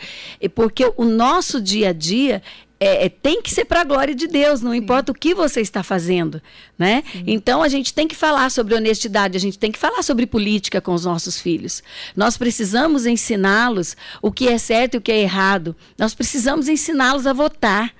porque 0.54 0.92
o 0.96 1.04
nosso 1.04 1.60
dia 1.60 1.88
a 1.88 1.92
dia 1.92 2.40
é, 2.78 3.06
é, 3.06 3.08
tem 3.08 3.42
que 3.42 3.50
ser 3.50 3.64
para 3.64 3.80
a 3.80 3.84
glória 3.84 4.14
de 4.14 4.28
Deus, 4.28 4.60
não 4.60 4.72
Sim. 4.72 4.78
importa 4.78 5.10
o 5.10 5.14
que 5.14 5.34
você 5.34 5.60
está 5.60 5.82
fazendo, 5.82 6.40
né? 6.78 7.02
Então 7.26 7.62
a 7.62 7.68
gente 7.68 7.92
tem 7.92 8.06
que 8.06 8.14
falar 8.14 8.50
sobre 8.50 8.74
honestidade, 8.74 9.36
a 9.36 9.40
gente 9.40 9.58
tem 9.58 9.72
que 9.72 9.78
falar 9.78 10.02
sobre 10.02 10.26
política 10.26 10.80
com 10.80 10.92
os 10.92 11.04
nossos 11.04 11.40
filhos. 11.40 11.82
Nós 12.14 12.36
precisamos 12.36 13.06
ensiná-los 13.06 13.96
o 14.20 14.30
que 14.30 14.48
é 14.48 14.58
certo 14.58 14.94
e 14.94 14.98
o 14.98 15.00
que 15.00 15.10
é 15.10 15.20
errado. 15.20 15.74
Nós 15.98 16.14
precisamos 16.14 16.68
ensiná-los 16.68 17.26
a 17.26 17.32
votar. 17.32 17.92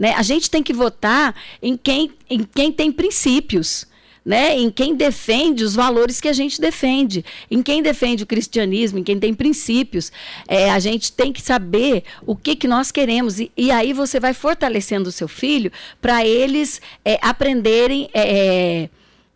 Né? 0.00 0.14
A 0.16 0.22
gente 0.22 0.50
tem 0.50 0.62
que 0.62 0.72
votar 0.72 1.34
em 1.62 1.76
quem, 1.76 2.10
em 2.30 2.42
quem 2.42 2.72
tem 2.72 2.90
princípios. 2.90 3.86
Né, 4.22 4.54
em 4.54 4.70
quem 4.70 4.94
defende 4.94 5.64
os 5.64 5.74
valores 5.74 6.20
que 6.20 6.28
a 6.28 6.32
gente 6.34 6.60
defende, 6.60 7.24
em 7.50 7.62
quem 7.62 7.82
defende 7.82 8.22
o 8.22 8.26
cristianismo, 8.26 8.98
em 8.98 9.02
quem 9.02 9.18
tem 9.18 9.32
princípios. 9.32 10.12
É, 10.46 10.70
a 10.70 10.78
gente 10.78 11.10
tem 11.10 11.32
que 11.32 11.40
saber 11.40 12.04
o 12.26 12.36
que, 12.36 12.54
que 12.54 12.68
nós 12.68 12.92
queremos. 12.92 13.40
E, 13.40 13.50
e 13.56 13.70
aí 13.70 13.94
você 13.94 14.20
vai 14.20 14.34
fortalecendo 14.34 15.08
o 15.08 15.12
seu 15.12 15.26
filho 15.26 15.72
para 16.02 16.24
eles 16.24 16.82
é, 17.02 17.18
aprenderem. 17.22 18.10
É, 18.12 18.90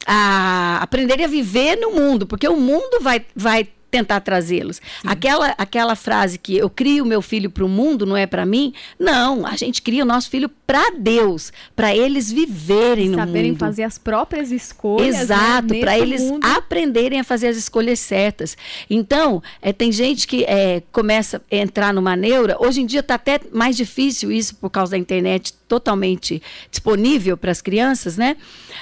a 0.06 0.80
aprenderem 0.82 1.24
a 1.24 1.28
viver 1.28 1.76
no 1.76 1.92
mundo, 1.92 2.26
porque 2.26 2.46
o 2.46 2.60
mundo 2.60 3.00
vai, 3.00 3.24
vai 3.34 3.66
tentar 3.94 4.18
trazê-los. 4.18 4.82
Aquela, 5.06 5.54
aquela 5.56 5.94
frase 5.94 6.36
que 6.36 6.56
eu 6.56 6.68
crio 6.68 7.06
meu 7.06 7.22
filho 7.22 7.48
para 7.48 7.64
o 7.64 7.68
mundo, 7.68 8.04
não 8.04 8.16
é 8.16 8.26
para 8.26 8.44
mim? 8.44 8.74
Não, 8.98 9.46
a 9.46 9.56
gente 9.56 9.80
cria 9.80 10.02
o 10.02 10.06
nosso 10.06 10.28
filho 10.28 10.50
para 10.66 10.92
Deus, 10.98 11.52
para 11.76 11.94
eles 11.94 12.32
viverem 12.32 13.10
no 13.10 13.18
Saberem 13.18 13.50
mundo. 13.50 13.58
fazer 13.58 13.82
as 13.82 13.98
próprias 13.98 14.50
escolhas. 14.50 15.14
Né, 15.14 15.22
Exato, 15.22 15.74
né, 15.74 15.80
para 15.80 15.98
eles 15.98 16.22
mundo. 16.22 16.44
aprenderem 16.44 17.20
a 17.20 17.24
fazer 17.24 17.48
as 17.48 17.56
escolhas 17.56 17.98
certas. 18.00 18.56
Então, 18.88 19.42
é, 19.60 19.72
tem 19.72 19.92
gente 19.92 20.26
que 20.26 20.44
é, 20.44 20.82
começa 20.90 21.42
a 21.50 21.56
entrar 21.56 21.92
numa 21.92 22.16
neura. 22.16 22.56
Hoje 22.58 22.80
em 22.80 22.86
dia 22.86 23.00
está 23.00 23.16
até 23.16 23.40
mais 23.52 23.76
difícil 23.76 24.32
isso 24.32 24.54
por 24.56 24.70
causa 24.70 24.92
da 24.92 24.98
internet 24.98 25.52
totalmente 25.68 26.42
disponível 26.70 27.36
para 27.36 27.50
as 27.50 27.60
crianças, 27.60 28.16
né? 28.16 28.36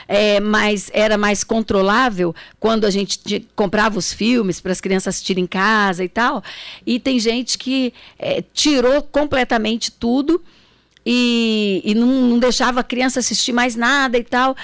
É, 0.06 0.38
mas 0.40 0.90
era 0.92 1.16
mais 1.18 1.42
controlável 1.42 2.34
quando 2.60 2.84
a 2.84 2.90
gente 2.90 3.46
comprava 3.56 3.98
os 3.98 4.12
filmes 4.12 4.60
para 4.60 4.72
as 4.72 4.80
crianças 4.80 5.14
assistirem 5.14 5.44
em 5.44 5.46
casa 5.48 6.04
e 6.04 6.08
tal. 6.08 6.44
E 6.86 7.00
tem 7.00 7.18
gente 7.18 7.58
que 7.58 7.92
é, 8.18 8.42
tirou 8.52 9.02
completamente 9.02 9.90
tudo 9.90 10.42
e, 11.04 11.82
e 11.84 11.94
não, 11.94 12.06
não 12.06 12.38
deixava 12.38 12.80
a 12.80 12.84
criança 12.84 13.20
assistir 13.20 13.52
mais 13.52 13.76
nada 13.76 14.18
e 14.18 14.24
tal 14.24 14.56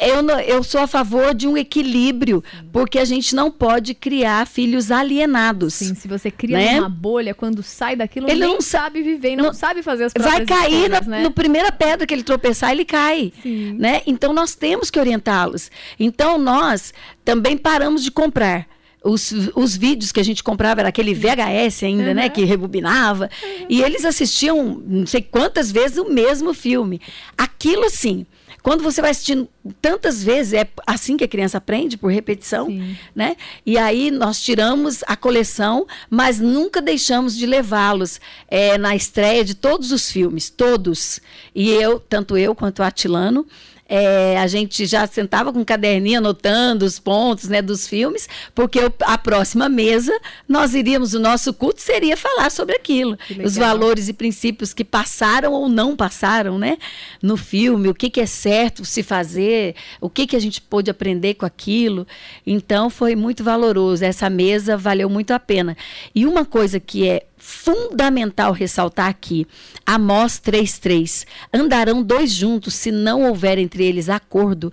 eu, 0.00 0.26
eu 0.40 0.62
sou 0.62 0.80
a 0.80 0.86
favor 0.86 1.34
de 1.34 1.46
um 1.46 1.56
equilíbrio, 1.56 2.42
Sim. 2.50 2.68
porque 2.72 2.98
a 2.98 3.04
gente 3.04 3.34
não 3.34 3.50
pode 3.50 3.94
criar 3.94 4.46
filhos 4.46 4.90
alienados. 4.90 5.74
Sim, 5.74 5.94
se 5.94 6.08
você 6.08 6.30
cria 6.30 6.56
né? 6.56 6.80
uma 6.80 6.88
bolha, 6.88 7.34
quando 7.34 7.62
sai 7.62 7.94
daquilo, 7.94 8.28
ele 8.28 8.40
não 8.40 8.60
sabe 8.60 9.02
viver, 9.02 9.36
não, 9.36 9.46
não 9.46 9.54
sabe 9.54 9.82
fazer 9.82 10.04
as 10.04 10.12
Vai 10.18 10.46
cair 10.46 10.88
na 10.88 11.00
né? 11.02 11.30
primeira 11.30 11.70
pedra 11.70 12.06
que 12.06 12.14
ele 12.14 12.22
tropeçar, 12.22 12.72
ele 12.72 12.84
cai. 12.84 13.32
Sim. 13.42 13.74
Né? 13.78 14.00
Então 14.06 14.32
nós 14.32 14.54
temos 14.54 14.90
que 14.90 14.98
orientá-los. 14.98 15.70
Então 15.98 16.38
nós 16.38 16.94
também 17.24 17.56
paramos 17.56 18.02
de 18.02 18.10
comprar. 18.10 18.66
Os, 19.02 19.32
os 19.54 19.76
vídeos 19.76 20.12
que 20.12 20.20
a 20.20 20.22
gente 20.22 20.42
comprava 20.44 20.80
era 20.80 20.90
aquele 20.90 21.14
VHS 21.14 21.84
ainda, 21.84 22.08
uhum. 22.08 22.14
né? 22.14 22.28
Que 22.28 22.44
rebobinava. 22.44 23.30
Uhum. 23.42 23.66
E 23.68 23.82
eles 23.82 24.04
assistiam 24.04 24.82
não 24.86 25.06
sei 25.06 25.22
quantas 25.22 25.72
vezes 25.72 25.98
o 25.98 26.10
mesmo 26.10 26.52
filme. 26.52 27.00
Aquilo 27.36 27.88
sim 27.88 28.26
quando 28.62 28.82
você 28.82 29.00
vai 29.00 29.10
assistindo 29.10 29.48
tantas 29.80 30.22
vezes, 30.22 30.52
é 30.52 30.68
assim 30.86 31.16
que 31.16 31.24
a 31.24 31.28
criança 31.28 31.58
aprende, 31.58 31.96
por 31.96 32.10
repetição, 32.10 32.66
Sim. 32.66 32.96
né? 33.14 33.36
E 33.64 33.78
aí 33.78 34.10
nós 34.10 34.40
tiramos 34.40 35.02
a 35.06 35.16
coleção, 35.16 35.86
mas 36.08 36.38
nunca 36.40 36.82
deixamos 36.82 37.36
de 37.36 37.46
levá-los 37.46 38.20
é, 38.48 38.76
na 38.76 38.94
estreia 38.94 39.44
de 39.44 39.54
todos 39.54 39.92
os 39.92 40.10
filmes, 40.10 40.50
todos. 40.50 41.20
E 41.54 41.70
eu, 41.70 41.98
tanto 41.98 42.36
eu 42.36 42.54
quanto 42.54 42.80
o 42.80 42.82
Atilano, 42.82 43.46
é, 43.90 44.38
a 44.38 44.46
gente 44.46 44.86
já 44.86 45.04
sentava 45.08 45.52
com 45.52 45.58
um 45.58 45.64
caderninho 45.64 46.18
anotando 46.18 46.84
os 46.84 47.00
pontos 47.00 47.48
né, 47.48 47.60
dos 47.60 47.88
filmes, 47.88 48.28
porque 48.54 48.78
a 49.00 49.18
próxima 49.18 49.68
mesa 49.68 50.16
nós 50.48 50.74
iríamos, 50.74 51.12
o 51.12 51.18
nosso 51.18 51.52
culto 51.52 51.82
seria 51.82 52.16
falar 52.16 52.52
sobre 52.52 52.76
aquilo. 52.76 53.18
Os 53.44 53.56
valores 53.56 54.08
e 54.08 54.12
princípios 54.12 54.72
que 54.72 54.84
passaram 54.84 55.52
ou 55.52 55.68
não 55.68 55.96
passaram 55.96 56.56
né, 56.56 56.78
no 57.20 57.36
filme, 57.36 57.88
o 57.88 57.94
que, 57.94 58.08
que 58.08 58.20
é 58.20 58.26
certo 58.26 58.84
se 58.84 59.02
fazer, 59.02 59.74
o 60.00 60.08
que, 60.08 60.24
que 60.24 60.36
a 60.36 60.40
gente 60.40 60.60
pôde 60.60 60.88
aprender 60.88 61.34
com 61.34 61.44
aquilo. 61.44 62.06
Então 62.46 62.90
foi 62.90 63.16
muito 63.16 63.42
valoroso. 63.42 64.04
Essa 64.04 64.30
mesa 64.30 64.76
valeu 64.76 65.10
muito 65.10 65.32
a 65.32 65.40
pena. 65.40 65.76
E 66.14 66.24
uma 66.26 66.44
coisa 66.44 66.78
que 66.78 67.08
é 67.08 67.24
fundamental 67.40 68.52
ressaltar 68.52 69.08
aqui. 69.08 69.46
Amós 69.84 70.38
3:3. 70.38 71.26
Andarão 71.52 72.02
dois 72.02 72.30
juntos 72.30 72.74
se 72.74 72.92
não 72.92 73.26
houver 73.26 73.58
entre 73.58 73.82
eles 73.82 74.08
acordo 74.08 74.70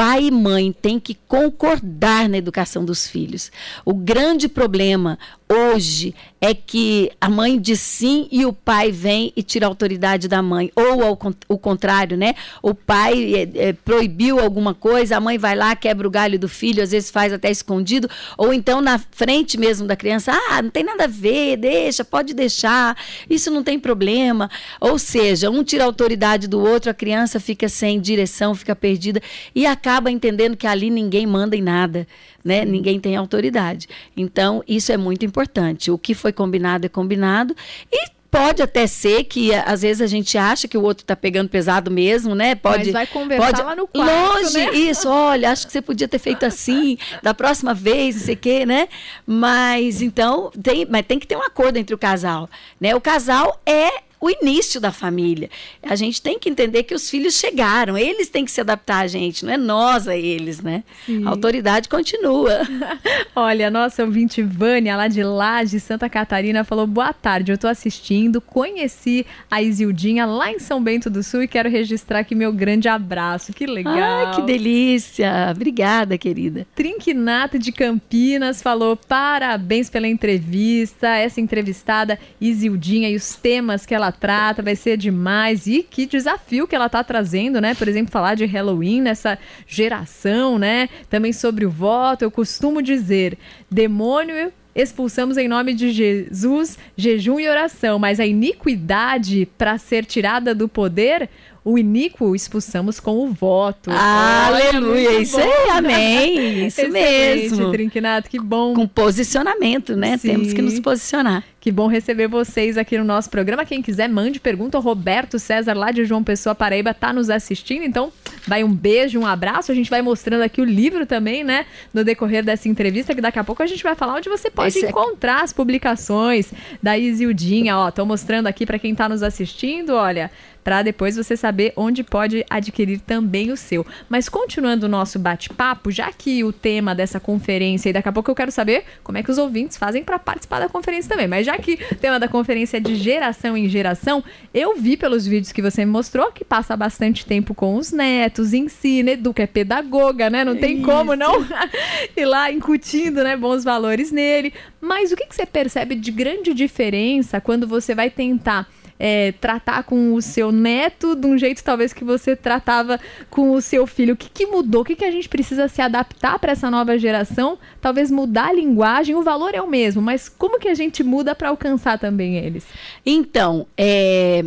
pai 0.00 0.28
e 0.28 0.30
mãe 0.30 0.72
têm 0.72 0.98
que 0.98 1.14
concordar 1.28 2.26
na 2.26 2.38
educação 2.38 2.86
dos 2.86 3.06
filhos. 3.06 3.52
O 3.84 3.92
grande 3.92 4.48
problema 4.48 5.18
hoje 5.46 6.14
é 6.40 6.54
que 6.54 7.10
a 7.20 7.28
mãe 7.28 7.60
diz 7.60 7.80
sim 7.80 8.26
e 8.32 8.46
o 8.46 8.52
pai 8.52 8.90
vem 8.90 9.30
e 9.36 9.42
tira 9.42 9.66
a 9.66 9.68
autoridade 9.68 10.26
da 10.26 10.40
mãe. 10.40 10.72
Ou 10.74 11.02
ao, 11.02 11.18
o 11.48 11.58
contrário, 11.58 12.16
né? 12.16 12.34
O 12.62 12.72
pai 12.74 13.34
é, 13.34 13.68
é, 13.68 13.72
proibiu 13.74 14.40
alguma 14.40 14.72
coisa, 14.72 15.18
a 15.18 15.20
mãe 15.20 15.36
vai 15.36 15.54
lá, 15.54 15.76
quebra 15.76 16.08
o 16.08 16.10
galho 16.10 16.38
do 16.38 16.48
filho, 16.48 16.82
às 16.82 16.92
vezes 16.92 17.10
faz 17.10 17.30
até 17.30 17.50
escondido, 17.50 18.08
ou 18.38 18.54
então 18.54 18.80
na 18.80 18.98
frente 18.98 19.58
mesmo 19.58 19.86
da 19.86 19.96
criança, 19.96 20.32
ah, 20.32 20.62
não 20.62 20.70
tem 20.70 20.82
nada 20.82 21.04
a 21.04 21.08
ver, 21.08 21.58
deixa, 21.58 22.06
pode 22.06 22.32
deixar, 22.32 22.96
isso 23.28 23.50
não 23.50 23.62
tem 23.62 23.78
problema. 23.78 24.50
Ou 24.80 24.98
seja, 24.98 25.50
um 25.50 25.62
tira 25.62 25.84
a 25.84 25.86
autoridade 25.86 26.48
do 26.48 26.58
outro, 26.58 26.90
a 26.90 26.94
criança 26.94 27.38
fica 27.38 27.68
sem 27.68 28.00
direção, 28.00 28.54
fica 28.54 28.74
perdida 28.74 29.20
e 29.54 29.66
acaba 29.66 29.89
acaba 29.90 30.10
entendendo 30.10 30.56
que 30.56 30.66
ali 30.66 30.88
ninguém 30.88 31.26
manda 31.26 31.56
em 31.56 31.62
nada, 31.62 32.06
né? 32.44 32.64
Ninguém 32.64 33.00
tem 33.00 33.16
autoridade. 33.16 33.88
Então, 34.16 34.62
isso 34.68 34.92
é 34.92 34.96
muito 34.96 35.24
importante. 35.24 35.90
O 35.90 35.98
que 35.98 36.14
foi 36.14 36.32
combinado 36.32 36.86
é 36.86 36.88
combinado 36.88 37.54
e 37.92 38.20
Pode 38.30 38.62
até 38.62 38.86
ser 38.86 39.24
que 39.24 39.52
às 39.52 39.82
vezes 39.82 40.00
a 40.00 40.06
gente 40.06 40.38
acha 40.38 40.68
que 40.68 40.78
o 40.78 40.82
outro 40.82 41.02
está 41.02 41.16
pegando 41.16 41.48
pesado 41.48 41.90
mesmo, 41.90 42.32
né? 42.32 42.54
Pode, 42.54 42.84
Mas 42.84 42.92
vai 42.92 43.06
conversar 43.08 43.46
pode, 43.46 43.60
lá 43.60 43.74
no 43.74 43.88
quarto, 43.88 44.44
Longe, 44.44 44.56
né? 44.56 44.72
isso, 44.72 45.08
olha, 45.08 45.50
acho 45.50 45.66
que 45.66 45.72
você 45.72 45.82
podia 45.82 46.06
ter 46.06 46.20
feito 46.20 46.46
assim, 46.46 46.96
da 47.24 47.34
próxima 47.34 47.74
vez, 47.74 48.14
não 48.14 48.22
sei 48.22 48.34
o 48.36 48.38
quê, 48.38 48.64
né? 48.64 48.88
Mas 49.26 50.00
então, 50.00 50.52
tem, 50.62 50.86
mas 50.88 51.04
tem 51.04 51.18
que 51.18 51.26
ter 51.26 51.34
um 51.34 51.42
acordo 51.42 51.76
entre 51.76 51.92
o 51.92 51.98
casal, 51.98 52.48
né? 52.80 52.94
O 52.94 53.00
casal 53.00 53.60
é 53.66 53.90
o 54.20 54.28
início 54.28 54.80
da 54.80 54.92
família. 54.92 55.48
A 55.82 55.96
gente 55.96 56.20
tem 56.20 56.38
que 56.38 56.48
entender 56.48 56.82
que 56.82 56.94
os 56.94 57.08
filhos 57.08 57.34
chegaram, 57.34 57.96
eles 57.96 58.28
têm 58.28 58.44
que 58.44 58.50
se 58.50 58.60
adaptar 58.60 59.00
a 59.00 59.06
gente, 59.06 59.44
não 59.46 59.52
é 59.52 59.56
nós 59.56 60.06
a 60.06 60.16
eles, 60.16 60.60
né? 60.60 60.84
Sim. 61.06 61.26
A 61.26 61.30
autoridade 61.30 61.88
continua. 61.88 62.60
Olha, 63.34 63.70
nossa 63.70 64.04
ouvinte 64.04 64.42
Vânia, 64.42 64.96
lá 64.96 65.08
de 65.08 65.22
Laje, 65.22 65.80
Santa 65.80 66.08
Catarina, 66.08 66.64
falou: 66.64 66.86
boa 66.86 67.12
tarde, 67.12 67.50
eu 67.50 67.54
estou 67.54 67.70
assistindo, 67.70 68.40
conheci 68.40 69.24
a 69.50 69.62
Isildinha 69.62 70.26
lá 70.26 70.52
em 70.52 70.58
São 70.58 70.82
Bento 70.82 71.08
do 71.08 71.22
Sul 71.22 71.42
e 71.42 71.48
quero 71.48 71.70
registrar 71.70 72.18
aqui 72.18 72.34
meu 72.34 72.52
grande 72.52 72.88
abraço. 72.88 73.52
Que 73.52 73.66
legal. 73.66 73.94
Ai, 73.94 74.34
que 74.34 74.42
delícia. 74.42 75.48
Obrigada, 75.50 76.18
querida. 76.18 76.66
Trinquinato 76.74 77.58
de 77.58 77.72
Campinas 77.72 78.60
falou: 78.60 78.96
parabéns 78.96 79.88
pela 79.88 80.06
entrevista. 80.06 81.08
Essa 81.08 81.40
entrevistada, 81.40 82.18
Isildinha, 82.38 83.08
e 83.08 83.16
os 83.16 83.34
temas 83.34 83.86
que 83.86 83.94
ela 83.94 84.09
trata, 84.12 84.62
vai 84.62 84.76
ser 84.76 84.96
demais. 84.96 85.66
E 85.66 85.82
que 85.82 86.06
desafio 86.06 86.66
que 86.66 86.74
ela 86.74 86.86
está 86.86 87.02
trazendo, 87.02 87.60
né? 87.60 87.74
Por 87.74 87.88
exemplo, 87.88 88.12
falar 88.12 88.34
de 88.34 88.44
Halloween 88.44 89.00
nessa 89.00 89.38
geração, 89.66 90.58
né? 90.58 90.88
Também 91.08 91.32
sobre 91.32 91.64
o 91.64 91.70
voto. 91.70 92.22
Eu 92.22 92.30
costumo 92.30 92.82
dizer: 92.82 93.38
demônio 93.70 94.52
expulsamos 94.74 95.36
em 95.36 95.48
nome 95.48 95.74
de 95.74 95.90
Jesus, 95.90 96.78
jejum 96.96 97.40
e 97.40 97.48
oração, 97.48 97.98
mas 97.98 98.20
a 98.20 98.26
iniquidade 98.26 99.48
para 99.58 99.78
ser 99.78 100.04
tirada 100.04 100.54
do 100.54 100.68
poder, 100.68 101.28
o 101.64 101.78
iníquo 101.78 102.34
expulsamos 102.34 102.98
com 102.98 103.18
o 103.18 103.32
voto. 103.32 103.90
Ah, 103.92 104.46
aleluia, 104.46 105.20
isso 105.20 105.38
aí, 105.38 105.70
amém. 105.70 106.30
Isso 106.70 106.80
Excelente, 106.80 107.50
mesmo. 107.50 107.70
Trinquinato, 107.70 108.30
que 108.30 108.38
bom. 108.38 108.74
Com 108.74 108.88
posicionamento, 108.88 109.94
né? 109.94 110.16
Sim. 110.16 110.28
Temos 110.28 110.52
que 110.52 110.62
nos 110.62 110.78
posicionar. 110.80 111.44
Que 111.60 111.70
bom 111.70 111.86
receber 111.88 112.26
vocês 112.26 112.78
aqui 112.78 112.96
no 112.96 113.04
nosso 113.04 113.28
programa. 113.28 113.66
Quem 113.66 113.82
quiser, 113.82 114.08
mande 114.08 114.40
pergunta. 114.40 114.78
O 114.78 114.80
Roberto 114.80 115.38
César, 115.38 115.74
lá 115.74 115.90
de 115.90 116.06
João 116.06 116.24
Pessoa, 116.24 116.54
Paraíba, 116.54 116.94
tá 116.94 117.12
nos 117.12 117.28
assistindo. 117.28 117.84
Então, 117.84 118.10
vai 118.46 118.64
um 118.64 118.72
beijo, 118.72 119.20
um 119.20 119.26
abraço. 119.26 119.70
A 119.70 119.74
gente 119.74 119.90
vai 119.90 120.00
mostrando 120.00 120.40
aqui 120.40 120.62
o 120.62 120.64
livro 120.64 121.04
também, 121.04 121.44
né? 121.44 121.66
No 121.92 122.02
decorrer 122.02 122.42
dessa 122.42 122.66
entrevista, 122.68 123.14
que 123.14 123.20
daqui 123.20 123.38
a 123.38 123.44
pouco 123.44 123.62
a 123.62 123.66
gente 123.66 123.82
vai 123.82 123.94
falar 123.94 124.14
onde 124.14 124.30
você 124.30 124.50
pode 124.50 124.68
Esse 124.68 124.86
é 124.86 124.88
encontrar 124.88 125.40
é... 125.40 125.44
as 125.44 125.52
publicações 125.52 126.50
da 126.82 126.96
Isildinha. 126.96 127.76
Ó, 127.76 127.90
tô 127.90 128.06
mostrando 128.06 128.46
aqui 128.46 128.64
para 128.64 128.78
quem 128.78 128.94
tá 128.94 129.06
nos 129.06 129.22
assistindo, 129.22 129.90
olha 129.90 130.30
para 130.62 130.82
depois 130.82 131.16
você 131.16 131.36
saber 131.36 131.72
onde 131.76 132.02
pode 132.02 132.44
adquirir 132.48 133.00
também 133.00 133.50
o 133.50 133.56
seu. 133.56 133.86
Mas 134.08 134.28
continuando 134.28 134.86
o 134.86 134.88
nosso 134.88 135.18
bate-papo, 135.18 135.90
já 135.90 136.12
que 136.12 136.44
o 136.44 136.52
tema 136.52 136.94
dessa 136.94 137.18
conferência 137.18 137.88
e 137.88 137.92
daqui 137.92 138.08
a 138.08 138.12
pouco 138.12 138.30
eu 138.30 138.34
quero 138.34 138.50
saber 138.50 138.84
como 139.02 139.18
é 139.18 139.22
que 139.22 139.30
os 139.30 139.38
ouvintes 139.38 139.76
fazem 139.76 140.04
para 140.04 140.18
participar 140.18 140.60
da 140.60 140.68
conferência 140.68 141.10
também. 141.10 141.28
Mas 141.28 141.46
já 141.46 141.56
que 141.58 141.78
o 141.90 141.94
tema 141.94 142.18
da 142.18 142.28
conferência 142.28 142.76
é 142.76 142.80
de 142.80 142.94
geração 142.94 143.56
em 143.56 143.68
geração, 143.68 144.22
eu 144.52 144.76
vi 144.76 144.96
pelos 144.96 145.26
vídeos 145.26 145.52
que 145.52 145.62
você 145.62 145.84
me 145.84 145.90
mostrou 145.90 146.32
que 146.32 146.44
passa 146.44 146.76
bastante 146.76 147.24
tempo 147.24 147.54
com 147.54 147.76
os 147.76 147.92
netos, 147.92 148.52
ensina, 148.52 149.12
educa, 149.12 149.42
é 149.42 149.46
pedagoga, 149.46 150.30
né? 150.30 150.44
Não 150.44 150.56
tem 150.56 150.76
Isso. 150.76 150.84
como 150.84 151.14
não 151.14 151.46
ir 152.16 152.24
lá 152.24 152.50
incutindo, 152.50 153.22
né, 153.24 153.36
bons 153.36 153.64
valores 153.64 154.10
nele. 154.10 154.52
Mas 154.80 155.12
o 155.12 155.16
que, 155.16 155.26
que 155.26 155.34
você 155.34 155.46
percebe 155.46 155.94
de 155.94 156.10
grande 156.10 156.54
diferença 156.54 157.40
quando 157.40 157.66
você 157.66 157.94
vai 157.94 158.10
tentar 158.10 158.68
é, 159.00 159.32
tratar 159.40 159.82
com 159.84 160.12
o 160.12 160.20
seu 160.20 160.52
neto 160.52 161.16
de 161.16 161.26
um 161.26 161.38
jeito 161.38 161.64
talvez 161.64 161.94
que 161.94 162.04
você 162.04 162.36
tratava 162.36 163.00
com 163.30 163.52
o 163.52 163.62
seu 163.62 163.86
filho. 163.86 164.12
O 164.12 164.16
que, 164.16 164.28
que 164.28 164.46
mudou? 164.46 164.82
O 164.82 164.84
que, 164.84 164.94
que 164.94 165.04
a 165.06 165.10
gente 165.10 165.28
precisa 165.28 165.66
se 165.68 165.80
adaptar 165.80 166.38
para 166.38 166.52
essa 166.52 166.70
nova 166.70 166.98
geração? 166.98 167.58
Talvez 167.80 168.10
mudar 168.10 168.48
a 168.48 168.52
linguagem, 168.52 169.14
o 169.14 169.22
valor 169.22 169.54
é 169.54 169.62
o 169.62 169.66
mesmo, 169.66 170.02
mas 170.02 170.28
como 170.28 170.60
que 170.60 170.68
a 170.68 170.74
gente 170.74 171.02
muda 171.02 171.34
para 171.34 171.48
alcançar 171.48 171.98
também 171.98 172.36
eles? 172.36 172.66
Então, 173.04 173.66
é, 173.74 174.44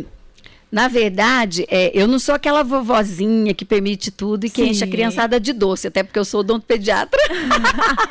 na 0.74 0.88
verdade, 0.88 1.64
é, 1.70 1.92
eu 1.94 2.08
não 2.08 2.18
sou 2.18 2.34
aquela 2.34 2.64
vovozinha 2.64 3.54
que 3.54 3.64
permite 3.64 4.10
tudo 4.10 4.44
e 4.44 4.50
que 4.50 4.60
Sim. 4.60 4.70
enche 4.70 4.82
a 4.82 4.88
criançada 4.88 5.38
de 5.38 5.52
doce, 5.52 5.86
até 5.86 6.02
porque 6.02 6.18
eu 6.18 6.24
sou 6.24 6.40
odontopediatra. 6.40 7.16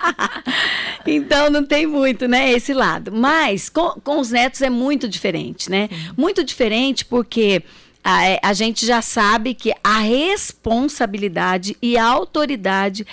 então 1.05 1.49
não 1.49 1.65
tem 1.65 1.85
muito, 1.85 2.25
né, 2.25 2.53
esse 2.53 2.73
lado. 2.73 3.11
Mas 3.11 3.67
com, 3.67 3.99
com 4.01 4.17
os 4.17 4.31
netos 4.31 4.61
é 4.61 4.69
muito 4.69 5.09
diferente, 5.09 5.69
né? 5.69 5.89
Muito 6.15 6.41
diferente 6.41 7.03
porque 7.03 7.61
a, 8.01 8.25
é, 8.25 8.39
a, 8.41 8.53
gente 8.53 8.85
já 8.85 9.01
sabe 9.01 9.53
que 9.53 9.73
a 9.83 9.99
responsabilidade 9.99 11.75
e 11.81 11.97
a 11.97 12.05
autoridade 12.05 13.05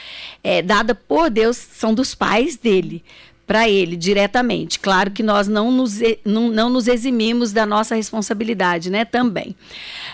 é, 0.45 0.63
dada 0.63 0.95
por 0.95 1.29
Deus 1.29 1.57
são 1.57 1.93
dos 1.93 2.15
pais 2.15 2.57
dele 2.57 3.03
para 3.51 3.69
ele 3.69 3.97
diretamente. 3.97 4.79
Claro 4.79 5.11
que 5.11 5.25
nós 5.25 5.49
não 5.49 5.73
nos, 5.73 5.99
não, 6.25 6.51
não 6.51 6.71
nos 6.71 6.87
eximimos 6.87 7.53
da 7.53 7.67
nossa 7.67 7.97
responsabilidade, 7.97 8.91
né? 8.91 9.05
Também. 9.05 9.57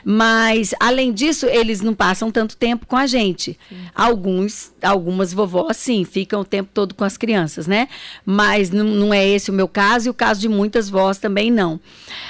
Mas, 0.02 0.74
além 0.80 1.12
disso, 1.12 1.44
eles 1.44 1.82
não 1.82 1.92
passam 1.92 2.30
tanto 2.30 2.56
tempo 2.56 2.86
com 2.86 2.96
a 2.96 3.06
gente. 3.06 3.58
Sim. 3.68 3.76
Alguns, 3.94 4.72
algumas 4.82 5.34
vovós, 5.34 5.76
sim, 5.76 6.02
ficam 6.02 6.40
o 6.40 6.44
tempo 6.46 6.70
todo 6.72 6.94
com 6.94 7.04
as 7.04 7.18
crianças, 7.18 7.66
né? 7.66 7.90
Mas 8.24 8.70
não, 8.70 8.86
não 8.86 9.12
é 9.12 9.28
esse 9.28 9.50
o 9.50 9.54
meu 9.54 9.68
caso 9.68 10.08
e 10.08 10.10
o 10.10 10.14
caso 10.14 10.40
de 10.40 10.48
muitas 10.48 10.88
vós 10.88 11.18
também 11.18 11.50
não. 11.50 11.78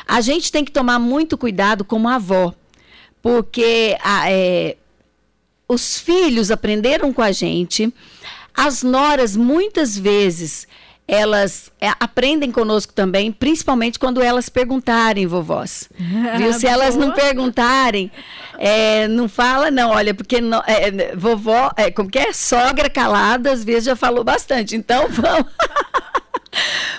A 0.08 0.20
gente 0.20 0.50
tem 0.50 0.64
que 0.64 0.72
tomar 0.72 0.98
muito 0.98 1.38
cuidado 1.38 1.84
como 1.84 2.08
avó, 2.08 2.52
porque 3.22 3.96
a, 4.02 4.28
é, 4.28 4.76
os 5.68 6.00
filhos 6.00 6.50
aprenderam 6.50 7.12
com 7.12 7.22
a 7.22 7.30
gente, 7.30 7.94
as 8.52 8.82
noras 8.82 9.36
muitas 9.36 9.96
vezes 9.96 10.66
elas 11.08 11.70
é, 11.80 11.88
aprendem 12.00 12.50
conosco 12.50 12.92
também, 12.92 13.30
principalmente 13.30 13.98
quando 13.98 14.20
elas 14.20 14.48
perguntarem, 14.48 15.26
vovós. 15.26 15.88
Viu? 16.36 16.52
Se 16.52 16.66
elas 16.68 16.96
não 16.96 17.12
perguntarem, 17.12 18.10
é, 18.58 19.06
não 19.06 19.28
fala, 19.28 19.70
não, 19.70 19.90
olha, 19.90 20.12
porque 20.12 20.40
no, 20.40 20.56
é, 20.66 21.14
vovó, 21.14 21.70
é, 21.76 21.90
como 21.90 22.10
que 22.10 22.18
é? 22.18 22.32
Sogra 22.32 22.90
calada, 22.90 23.52
às 23.52 23.62
vezes 23.62 23.84
já 23.84 23.96
falou 23.96 24.24
bastante. 24.24 24.74
Então, 24.74 25.06
vamos. 25.10 25.52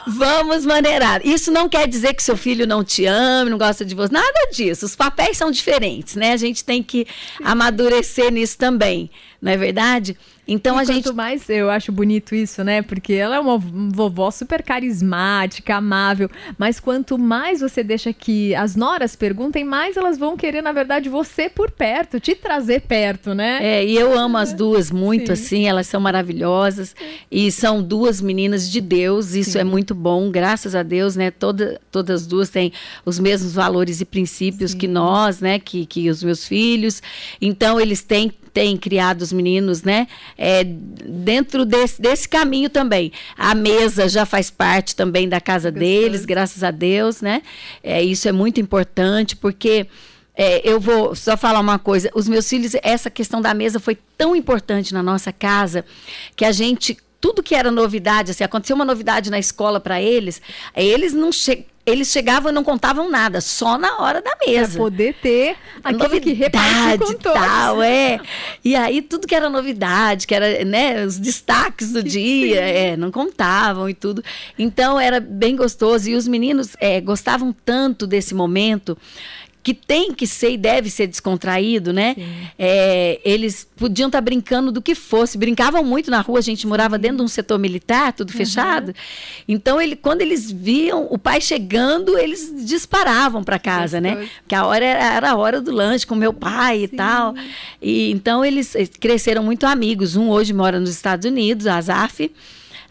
Vamos 0.05 0.65
maneirar. 0.65 1.25
Isso 1.25 1.51
não 1.51 1.67
quer 1.67 1.87
dizer 1.87 2.13
que 2.13 2.23
seu 2.23 2.37
filho 2.37 2.67
não 2.67 2.83
te 2.83 3.05
ama, 3.05 3.49
não 3.49 3.57
gosta 3.57 3.83
de 3.83 3.95
você. 3.95 4.13
Nada 4.13 4.49
disso. 4.51 4.85
Os 4.85 4.95
papéis 4.95 5.37
são 5.37 5.49
diferentes, 5.51 6.15
né? 6.15 6.31
A 6.31 6.37
gente 6.37 6.63
tem 6.63 6.83
que 6.83 7.07
amadurecer 7.43 8.31
nisso 8.31 8.57
também, 8.57 9.09
não 9.41 9.51
é 9.51 9.57
verdade? 9.57 10.17
Então 10.47 10.75
e 10.75 10.79
a 10.79 10.79
quanto 10.79 10.93
gente. 10.93 11.03
Quanto 11.03 11.15
mais 11.15 11.49
eu 11.49 11.69
acho 11.69 11.91
bonito 11.91 12.33
isso, 12.33 12.63
né? 12.63 12.81
Porque 12.81 13.13
ela 13.13 13.35
é 13.35 13.39
uma 13.39 13.57
vovó 13.57 14.31
super 14.31 14.63
carismática, 14.63 15.75
amável. 15.75 16.29
Mas 16.57 16.79
quanto 16.79 17.17
mais 17.17 17.59
você 17.59 17.83
deixa 17.83 18.13
que 18.13 18.55
as 18.55 18.75
noras 18.75 19.15
perguntem, 19.15 19.63
mais 19.63 19.97
elas 19.97 20.17
vão 20.17 20.37
querer, 20.37 20.61
na 20.61 20.71
verdade, 20.71 21.09
você 21.09 21.49
por 21.49 21.69
perto, 21.69 22.19
te 22.19 22.33
trazer 22.33 22.81
perto, 22.81 23.33
né? 23.33 23.59
É, 23.61 23.85
e 23.85 23.95
eu 23.95 24.17
amo 24.17 24.37
as 24.37 24.53
duas 24.53 24.89
muito, 24.89 25.27
Sim. 25.27 25.33
assim, 25.33 25.67
elas 25.67 25.87
são 25.87 25.99
maravilhosas. 25.99 26.95
E 27.29 27.51
são 27.51 27.83
duas 27.83 28.21
meninas 28.21 28.69
de 28.69 28.79
Deus, 28.79 29.33
isso 29.33 29.51
Sim. 29.51 29.59
é 29.59 29.63
muito 29.63 29.93
bom, 29.93 30.31
graças 30.31 30.73
a 30.73 30.81
Deus, 30.81 31.15
né? 31.15 31.29
Toda, 31.29 31.79
todas 31.91 32.21
as 32.21 32.27
duas 32.27 32.49
têm 32.49 32.71
os 33.05 33.19
mesmos 33.19 33.53
valores 33.53 33.99
e 33.99 34.05
princípios 34.05 34.71
Sim. 34.71 34.77
que 34.77 34.87
nós, 34.87 35.41
né? 35.41 35.59
Que, 35.59 35.85
que 35.85 36.09
os 36.09 36.23
meus 36.23 36.47
filhos. 36.47 37.03
Então, 37.41 37.79
eles 37.79 38.01
têm 38.01 38.31
têm 38.57 38.75
criado 38.75 39.21
os 39.21 39.31
meninos, 39.31 39.83
né? 39.83 40.07
É, 40.35 40.63
dentro 40.63 41.63
desse, 41.63 42.01
desse 42.01 42.27
caminho 42.27 42.71
também. 42.71 43.11
A 43.37 43.53
mesa 43.53 44.09
já 44.09 44.25
faz 44.25 44.49
parte 44.49 44.95
também 44.95 45.29
da 45.29 45.39
casa 45.39 45.69
deles, 45.71 46.25
graças 46.25 46.63
a 46.63 46.71
Deus, 46.71 47.21
né? 47.21 47.43
É, 47.83 48.01
isso 48.01 48.27
é 48.27 48.31
muito 48.31 48.59
importante, 48.59 49.35
porque 49.35 49.85
é, 50.35 50.67
eu 50.67 50.79
vou 50.79 51.13
só 51.13 51.37
falar 51.37 51.59
uma 51.59 51.77
coisa. 51.77 52.09
Os 52.15 52.27
meus 52.27 52.49
filhos, 52.49 52.71
essa 52.81 53.11
questão 53.11 53.39
da 53.43 53.53
mesa 53.53 53.79
foi 53.79 53.95
tão 54.17 54.35
importante 54.35 54.91
na 54.91 55.03
nossa 55.03 55.31
casa 55.31 55.85
que 56.35 56.43
a 56.43 56.51
gente 56.51 56.97
tudo 57.21 57.43
que 57.43 57.53
era 57.53 57.69
novidade, 57.69 58.31
assim, 58.31 58.43
aconteceu 58.43 58.75
uma 58.75 58.85
novidade 58.85 59.29
na 59.29 59.37
escola 59.37 59.79
para 59.79 60.01
eles, 60.01 60.41
eles 60.75 61.13
não 61.13 61.31
che 61.31 61.65
eles 61.87 62.09
chegavam 62.09 62.51
e 62.51 62.53
não 62.53 62.65
contavam 62.65 63.09
nada, 63.09 63.39
só 63.39 63.77
na 63.77 64.01
hora 64.01 64.21
da 64.21 64.35
mesa. 64.45 64.73
Pra 64.73 64.81
poder 64.81 65.13
ter 65.21 65.55
a 65.81 65.93
novidade 65.93 67.11
e 67.11 67.15
tal, 67.15 67.81
é. 67.81 68.19
E 68.63 68.75
aí 68.75 69.01
tudo 69.01 69.25
que 69.25 69.33
era 69.33 69.49
novidade, 69.49 70.27
que 70.27 70.35
era, 70.35 70.65
né, 70.65 71.05
os 71.05 71.17
destaques 71.17 71.93
do 71.93 72.03
dia, 72.03 72.59
é, 72.59 72.97
não 72.97 73.09
contavam 73.09 73.89
e 73.89 73.93
tudo. 73.93 74.21
Então 74.59 74.99
era 74.99 75.21
bem 75.21 75.55
gostoso 75.55 76.09
e 76.09 76.15
os 76.15 76.27
meninos 76.27 76.75
é, 76.81 76.99
gostavam 76.99 77.55
tanto 77.63 78.05
desse 78.05 78.35
momento 78.35 78.97
que 79.67 79.73
tem 79.73 80.13
que 80.13 80.25
ser 80.25 80.51
e 80.51 80.57
deve 80.57 80.89
ser 80.89 81.07
descontraído, 81.07 81.91
né? 81.91 82.15
É, 82.57 83.19
eles 83.21 83.67
podiam 83.75 84.07
estar 84.07 84.19
tá 84.19 84.21
brincando 84.21 84.71
do 84.71 84.81
que 84.81 84.95
fosse, 84.95 85.37
brincavam 85.37 85.83
muito 85.83 86.09
na 86.09 86.21
rua, 86.21 86.39
a 86.39 86.41
gente 86.41 86.65
morava 86.65 86.95
Sim. 86.95 87.01
dentro 87.01 87.17
de 87.17 87.23
um 87.23 87.27
setor 87.27 87.59
militar, 87.59 88.13
tudo 88.13 88.29
uhum. 88.29 88.37
fechado. 88.37 88.95
Então, 89.45 89.81
ele, 89.81 89.97
quando 89.97 90.21
eles 90.21 90.49
viam 90.49 91.05
o 91.09 91.17
pai 91.17 91.41
chegando, 91.41 92.17
eles 92.17 92.49
disparavam 92.65 93.43
para 93.43 93.59
casa, 93.59 93.99
né? 93.99 94.29
Porque 94.39 94.55
a 94.55 94.65
hora 94.65 94.85
era, 94.85 95.15
era, 95.15 95.31
a 95.31 95.35
hora 95.35 95.59
do 95.59 95.73
lanche 95.73 96.07
com 96.07 96.15
meu 96.15 96.31
pai 96.31 96.77
Sim. 96.77 96.83
e 96.83 96.87
tal. 96.87 97.35
E 97.81 98.11
então 98.11 98.45
eles 98.45 98.73
cresceram 99.01 99.43
muito 99.43 99.65
amigos. 99.65 100.15
Um 100.15 100.29
hoje 100.29 100.53
mora 100.53 100.79
nos 100.79 100.91
Estados 100.91 101.29
Unidos, 101.29 101.67
a 101.67 101.75
Azaf. 101.75 102.31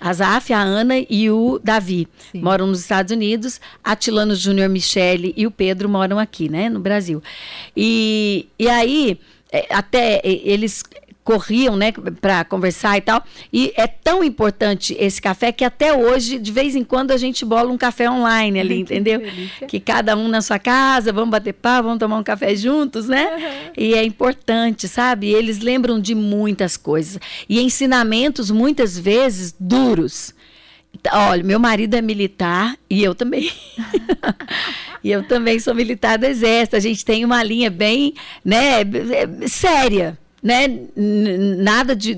A 0.00 0.12
Zaf, 0.12 0.52
a 0.52 0.61
Ana 0.61 0.94
e 1.09 1.30
o 1.30 1.59
Davi 1.62 2.06
Sim. 2.32 2.40
moram 2.40 2.66
nos 2.66 2.80
Estados 2.80 3.12
Unidos. 3.12 3.61
A 3.82 3.96
Tilano 3.96 4.35
Júnior, 4.35 4.68
Michele 4.68 5.32
e 5.37 5.46
o 5.46 5.50
Pedro 5.50 5.88
moram 5.88 6.18
aqui, 6.18 6.48
né, 6.48 6.68
no 6.68 6.80
Brasil. 6.80 7.22
E, 7.76 8.46
e 8.59 8.68
aí, 8.68 9.18
é, 9.52 9.66
até 9.70 10.20
eles 10.24 10.82
corriam, 11.26 11.76
né, 11.76 11.92
para 12.20 12.44
conversar 12.44 12.96
e 12.96 13.00
tal. 13.00 13.22
E 13.52 13.72
é 13.76 13.88
tão 13.88 14.22
importante 14.22 14.96
esse 14.96 15.20
café 15.20 15.50
que 15.50 15.64
até 15.64 15.92
hoje, 15.92 16.38
de 16.38 16.52
vez 16.52 16.76
em 16.76 16.84
quando, 16.84 17.10
a 17.10 17.16
gente 17.16 17.44
bola 17.44 17.68
um 17.68 17.76
café 17.76 18.08
online 18.08 18.60
ali, 18.60 18.78
entendeu? 18.82 19.20
Que, 19.20 19.66
que 19.66 19.80
cada 19.80 20.16
um 20.16 20.28
na 20.28 20.40
sua 20.40 20.60
casa, 20.60 21.12
vamos 21.12 21.30
bater 21.30 21.52
pau, 21.52 21.82
vamos 21.82 21.98
tomar 21.98 22.16
um 22.16 22.22
café 22.22 22.54
juntos, 22.54 23.08
né? 23.08 23.26
Uhum. 23.26 23.72
E 23.76 23.94
é 23.94 24.04
importante, 24.04 24.86
sabe? 24.86 25.26
Eles 25.26 25.58
lembram 25.58 26.00
de 26.00 26.14
muitas 26.14 26.76
coisas. 26.76 27.18
E 27.48 27.60
ensinamentos, 27.60 28.48
muitas 28.48 28.96
vezes, 28.96 29.52
duros. 29.58 30.32
Olha, 31.12 31.42
meu 31.42 31.58
marido 31.58 31.94
é 31.94 32.00
militar 32.00 32.76
e 32.88 33.02
eu 33.02 33.16
também. 33.16 33.50
e 35.02 35.10
eu 35.10 35.26
também 35.26 35.58
sou 35.58 35.74
militar 35.74 36.18
do 36.18 36.24
Exército. 36.24 36.76
A 36.76 36.80
gente 36.80 37.04
tem 37.04 37.24
uma 37.24 37.42
linha 37.42 37.68
bem, 37.68 38.14
né, 38.44 38.78
séria 39.48 40.16
né? 40.46 40.68
Nada 40.94 41.96
de 41.96 42.16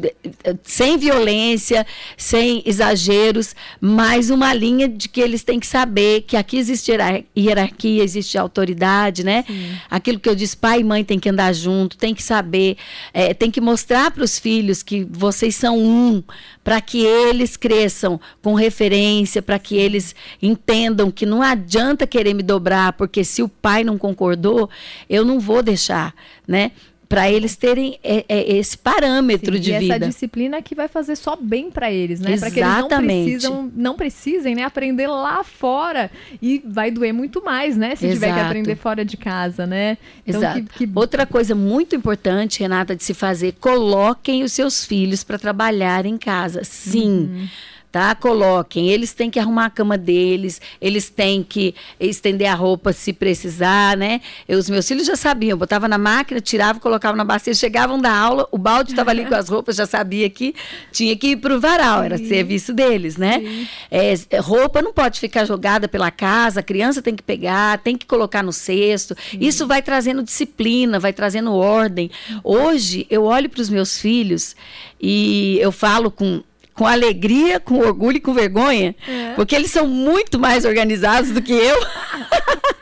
sem 0.63 0.99
violência, 0.99 1.87
sem 2.15 2.63
exageros, 2.67 3.57
mas 3.81 4.29
uma 4.29 4.53
linha 4.53 4.87
de 4.87 5.09
que 5.09 5.19
eles 5.19 5.43
têm 5.43 5.59
que 5.59 5.67
saber 5.67 6.25
que 6.27 6.37
aqui 6.37 6.59
existe 6.59 6.93
hierarquia, 7.35 8.05
existe 8.05 8.37
autoridade, 8.37 9.25
né? 9.25 9.45
Sim. 9.47 9.71
Aquilo 9.91 10.21
que 10.21 10.29
eu 10.29 10.35
disse, 10.35 10.55
pai 10.55 10.81
e 10.81 10.85
mãe 10.85 11.03
tem 11.03 11.19
que 11.19 11.31
andar 11.31 11.55
junto, 11.55 11.97
tem 11.97 12.15
que 12.15 12.23
saber, 12.23 12.77
é, 13.15 13.33
tem 13.33 13.51
que 13.51 13.63
mostrar 13.63 14.11
para 14.11 14.23
os 14.23 14.39
filhos 14.39 14.83
que 14.83 15.07
vocês 15.11 15.55
são 15.55 15.79
um, 15.79 16.23
para 16.63 16.83
que 16.83 17.03
eles 17.03 17.57
cresçam 17.57 18.21
com 18.43 18.53
referência, 18.53 19.41
para 19.41 19.59
que 19.59 19.75
eles 19.75 20.15
entendam 20.43 21.11
que 21.11 21.25
não 21.25 21.41
adianta 21.41 22.07
querer 22.07 22.35
me 22.35 22.43
dobrar, 22.43 22.93
porque 22.93 23.25
se 23.25 23.43
o 23.43 23.49
pai 23.49 23.83
não 23.83 23.97
concordou, 23.97 24.69
eu 25.09 25.25
não 25.25 25.41
vou 25.41 25.63
deixar, 25.63 26.15
né? 26.47 26.73
Para 27.09 27.31
eles 27.31 27.57
terem 27.57 27.99
é, 28.05 28.25
é, 28.29 28.57
esse 28.57 28.77
parâmetro 28.77 29.55
Sim, 29.55 29.61
de 29.61 29.73
e 29.73 29.79
vida. 29.79 29.95
essa 29.95 30.07
disciplina 30.07 30.61
que 30.61 30.75
vai 30.75 30.89
fazer 30.89 31.17
só 31.17 31.37
bem 31.37 31.71
para 31.71 31.91
eles, 31.91 32.21
né? 32.21 32.37
Para 32.37 32.51
que 32.51 32.61
eles 32.61 32.69
não 32.69 32.89
precisam, 32.89 33.73
não 33.75 33.97
precisem, 33.97 34.55
né, 34.55 34.63
aprender 34.63 35.07
lá 35.07 35.43
fora 35.43 36.11
e 36.43 36.63
vai 36.67 36.91
doer 36.91 37.15
muito 37.15 37.43
mais, 37.43 37.77
né, 37.77 37.97
se 37.97 38.07
Exato. 38.07 38.21
tiver 38.21 38.35
que 38.35 38.41
aprender 38.41 38.77
fora 38.77 39.05
de 39.05 39.17
casa, 39.17 39.67
né? 39.67 39.97
Então, 40.27 40.41
Exato. 40.41 40.63
Que, 40.65 40.87
que... 40.87 40.93
Outra 40.95 41.25
coisa 41.25 41.55
muito 41.55 41.97
importante, 41.97 42.61
Renata, 42.61 42.95
de 42.95 43.03
se 43.03 43.15
fazer, 43.15 43.55
coloquem 43.59 44.43
os 44.43 44.53
seus 44.53 44.85
filhos 44.85 45.25
para 45.25 45.39
trabalhar 45.39 46.05
em 46.05 46.19
casa. 46.19 46.63
Sim. 46.63 47.31
Uhum 47.33 47.49
tá? 47.91 48.15
Coloquem. 48.15 48.89
Eles 48.89 49.13
têm 49.13 49.31
que 49.31 49.39
arrumar 49.39 49.67
a 49.67 49.71
cama 49.71 49.97
deles, 49.97 50.61
eles 50.81 51.09
têm 51.09 51.43
que 51.43 51.75
estender 51.99 52.49
a 52.49 52.55
roupa 52.55 52.93
se 52.93 53.13
precisar, 53.13 53.97
né? 53.97 54.21
Eu, 54.49 54.59
os 54.59 54.69
meus 54.69 54.87
filhos 54.87 55.07
já 55.07 55.17
sabiam, 55.17 55.57
botava 55.57 55.89
na 55.89 55.99
máquina, 55.99 56.41
tirava, 56.41 56.81
colocava 56.81 57.17
na 57.17 57.25
bacia, 57.25 57.55
chegavam 57.55 58.01
da 58.01 58.15
aula, 58.15 58.47
o 58.51 58.59
balde 58.59 58.91
estava 58.91 59.11
ali 59.11 59.25
com 59.25 59.35
as 59.35 59.49
roupas, 59.49 59.77
já 59.77 59.87
sabia 59.87 60.29
que 60.29 60.55
tinha 60.93 61.17
que 61.17 61.29
ir 61.29 61.37
para 61.37 61.55
o 61.55 61.61
varal, 61.61 62.03
era 62.03 62.19
serviço 62.19 62.73
deles, 62.73 63.17
né? 63.17 63.67
É, 63.91 64.15
roupa 64.41 64.83
não 64.83 64.93
pode 64.93 65.19
ficar 65.19 65.45
jogada 65.45 65.89
pela 65.89 66.11
casa, 66.11 66.61
a 66.61 66.63
criança 66.63 67.01
tem 67.01 67.15
que 67.15 67.23
pegar, 67.23 67.79
tem 67.79 67.97
que 67.97 68.07
colocar 68.07 68.43
no 68.43 68.53
cesto. 68.53 69.17
Sim. 69.31 69.39
Isso 69.41 69.67
vai 69.67 69.83
trazendo 69.83 70.23
disciplina, 70.23 70.99
vai 70.99 71.13
trazendo 71.13 71.53
ordem. 71.53 72.11
Hoje, 72.45 73.07
eu 73.11 73.25
olho 73.25 73.49
para 73.49 73.61
os 73.61 73.71
meus 73.71 74.01
filhos 74.01 74.55
e 75.01 75.59
eu 75.61 75.71
falo 75.71 76.11
com 76.11 76.43
com 76.79 76.87
alegria, 76.87 77.59
com 77.59 77.81
orgulho 77.81 78.19
e 78.19 78.21
com 78.21 78.33
vergonha, 78.33 78.95
é. 79.09 79.33
porque 79.35 79.53
eles 79.57 79.69
são 79.69 79.89
muito 79.89 80.39
mais 80.39 80.65
organizados 80.65 81.33
do 81.33 81.43
que 81.43 81.53
eu. 81.53 81.77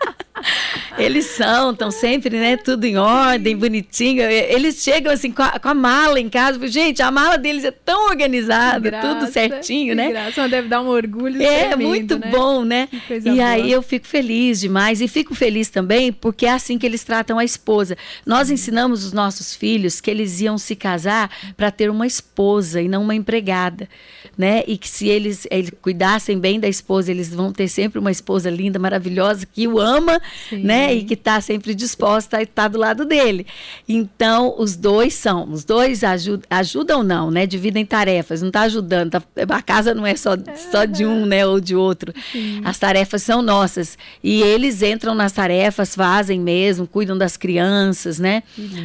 Eles 0.98 1.26
são, 1.26 1.72
estão 1.72 1.90
sempre, 1.90 2.38
né? 2.38 2.56
Tudo 2.56 2.84
em 2.84 2.96
ordem, 2.96 3.56
bonitinho. 3.56 4.22
Eles 4.22 4.82
chegam 4.82 5.12
assim 5.12 5.30
com 5.30 5.42
a, 5.42 5.58
com 5.58 5.68
a 5.68 5.74
mala 5.74 6.18
em 6.18 6.28
casa. 6.28 6.66
Gente, 6.68 7.02
a 7.02 7.10
mala 7.10 7.36
deles 7.36 7.64
é 7.64 7.70
tão 7.70 8.08
organizada, 8.08 8.90
graça, 8.90 9.08
tudo 9.08 9.32
certinho, 9.32 9.94
né? 9.94 10.08
Graça, 10.10 10.48
deve 10.48 10.68
dar 10.68 10.80
um 10.80 10.88
orgulho. 10.88 11.42
É, 11.42 11.68
tremendo, 11.68 11.88
muito 11.88 12.18
né? 12.18 12.30
bom, 12.30 12.64
né? 12.64 12.88
E 13.10 13.20
boa. 13.20 13.46
aí 13.46 13.70
eu 13.70 13.82
fico 13.82 14.06
feliz 14.06 14.60
demais. 14.60 15.00
E 15.00 15.08
fico 15.08 15.34
feliz 15.34 15.68
também 15.68 16.12
porque 16.12 16.46
é 16.46 16.52
assim 16.52 16.78
que 16.78 16.86
eles 16.86 17.04
tratam 17.04 17.38
a 17.38 17.44
esposa. 17.44 17.96
Nós 18.24 18.50
ensinamos 18.50 19.04
os 19.04 19.12
nossos 19.12 19.54
filhos 19.54 20.00
que 20.00 20.10
eles 20.10 20.40
iam 20.40 20.56
se 20.56 20.74
casar 20.74 21.30
para 21.56 21.70
ter 21.70 21.90
uma 21.90 22.06
esposa 22.06 22.80
e 22.80 22.88
não 22.88 23.02
uma 23.02 23.14
empregada, 23.14 23.88
né? 24.36 24.62
E 24.66 24.78
que 24.78 24.88
se 24.88 25.08
eles, 25.08 25.46
eles 25.50 25.70
cuidassem 25.80 26.38
bem 26.38 26.58
da 26.58 26.68
esposa, 26.68 27.10
eles 27.10 27.28
vão 27.34 27.52
ter 27.52 27.68
sempre 27.68 27.98
uma 27.98 28.10
esposa 28.10 28.50
linda, 28.50 28.78
maravilhosa, 28.78 29.46
que 29.46 29.68
o 29.68 29.78
ama, 29.78 30.20
Sim. 30.48 30.62
né? 30.62 30.85
E 30.92 31.04
que 31.04 31.14
está 31.14 31.40
sempre 31.40 31.74
disposta 31.74 32.38
a 32.38 32.42
estar 32.42 32.68
do 32.68 32.78
lado 32.78 33.04
dele. 33.04 33.46
Então, 33.88 34.54
os 34.58 34.76
dois 34.76 35.14
são, 35.14 35.50
os 35.50 35.64
dois 35.64 36.02
ajudam, 36.02 36.46
ajudam 36.50 37.02
não, 37.02 37.30
né? 37.30 37.46
Dividem 37.46 37.84
tarefas, 37.84 38.40
não 38.40 38.48
está 38.48 38.62
ajudando, 38.62 39.10
tá, 39.10 39.22
a 39.48 39.62
casa 39.62 39.94
não 39.94 40.06
é 40.06 40.16
só, 40.16 40.30
só 40.70 40.84
de 40.84 41.04
um, 41.04 41.26
né, 41.26 41.46
ou 41.46 41.60
de 41.60 41.74
outro. 41.74 42.12
Sim. 42.32 42.60
As 42.64 42.78
tarefas 42.78 43.22
são 43.22 43.42
nossas. 43.42 43.98
E 44.22 44.42
eles 44.42 44.82
entram 44.82 45.14
nas 45.14 45.32
tarefas, 45.32 45.94
fazem 45.94 46.40
mesmo, 46.40 46.86
cuidam 46.86 47.16
das 47.16 47.36
crianças, 47.36 48.18
né? 48.18 48.42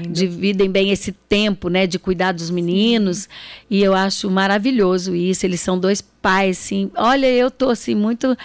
Dividem 0.10 0.70
bem 0.70 0.92
esse 0.92 1.12
tempo, 1.12 1.70
né, 1.70 1.88
de 1.88 1.98
cuidar 1.98 2.32
dos 2.32 2.50
meninos. 2.50 3.20
Sim. 3.20 3.30
E 3.70 3.84
eu 3.84 3.94
acho 3.94 4.30
maravilhoso 4.30 5.16
isso. 5.16 5.46
Eles 5.46 5.62
são 5.62 5.80
dois 5.80 6.02
pais, 6.21 6.60
assim. 6.60 6.91
Olha, 6.95 7.27
eu 7.27 7.49
tô 7.49 7.69
assim 7.69 7.95
muito 7.95 8.38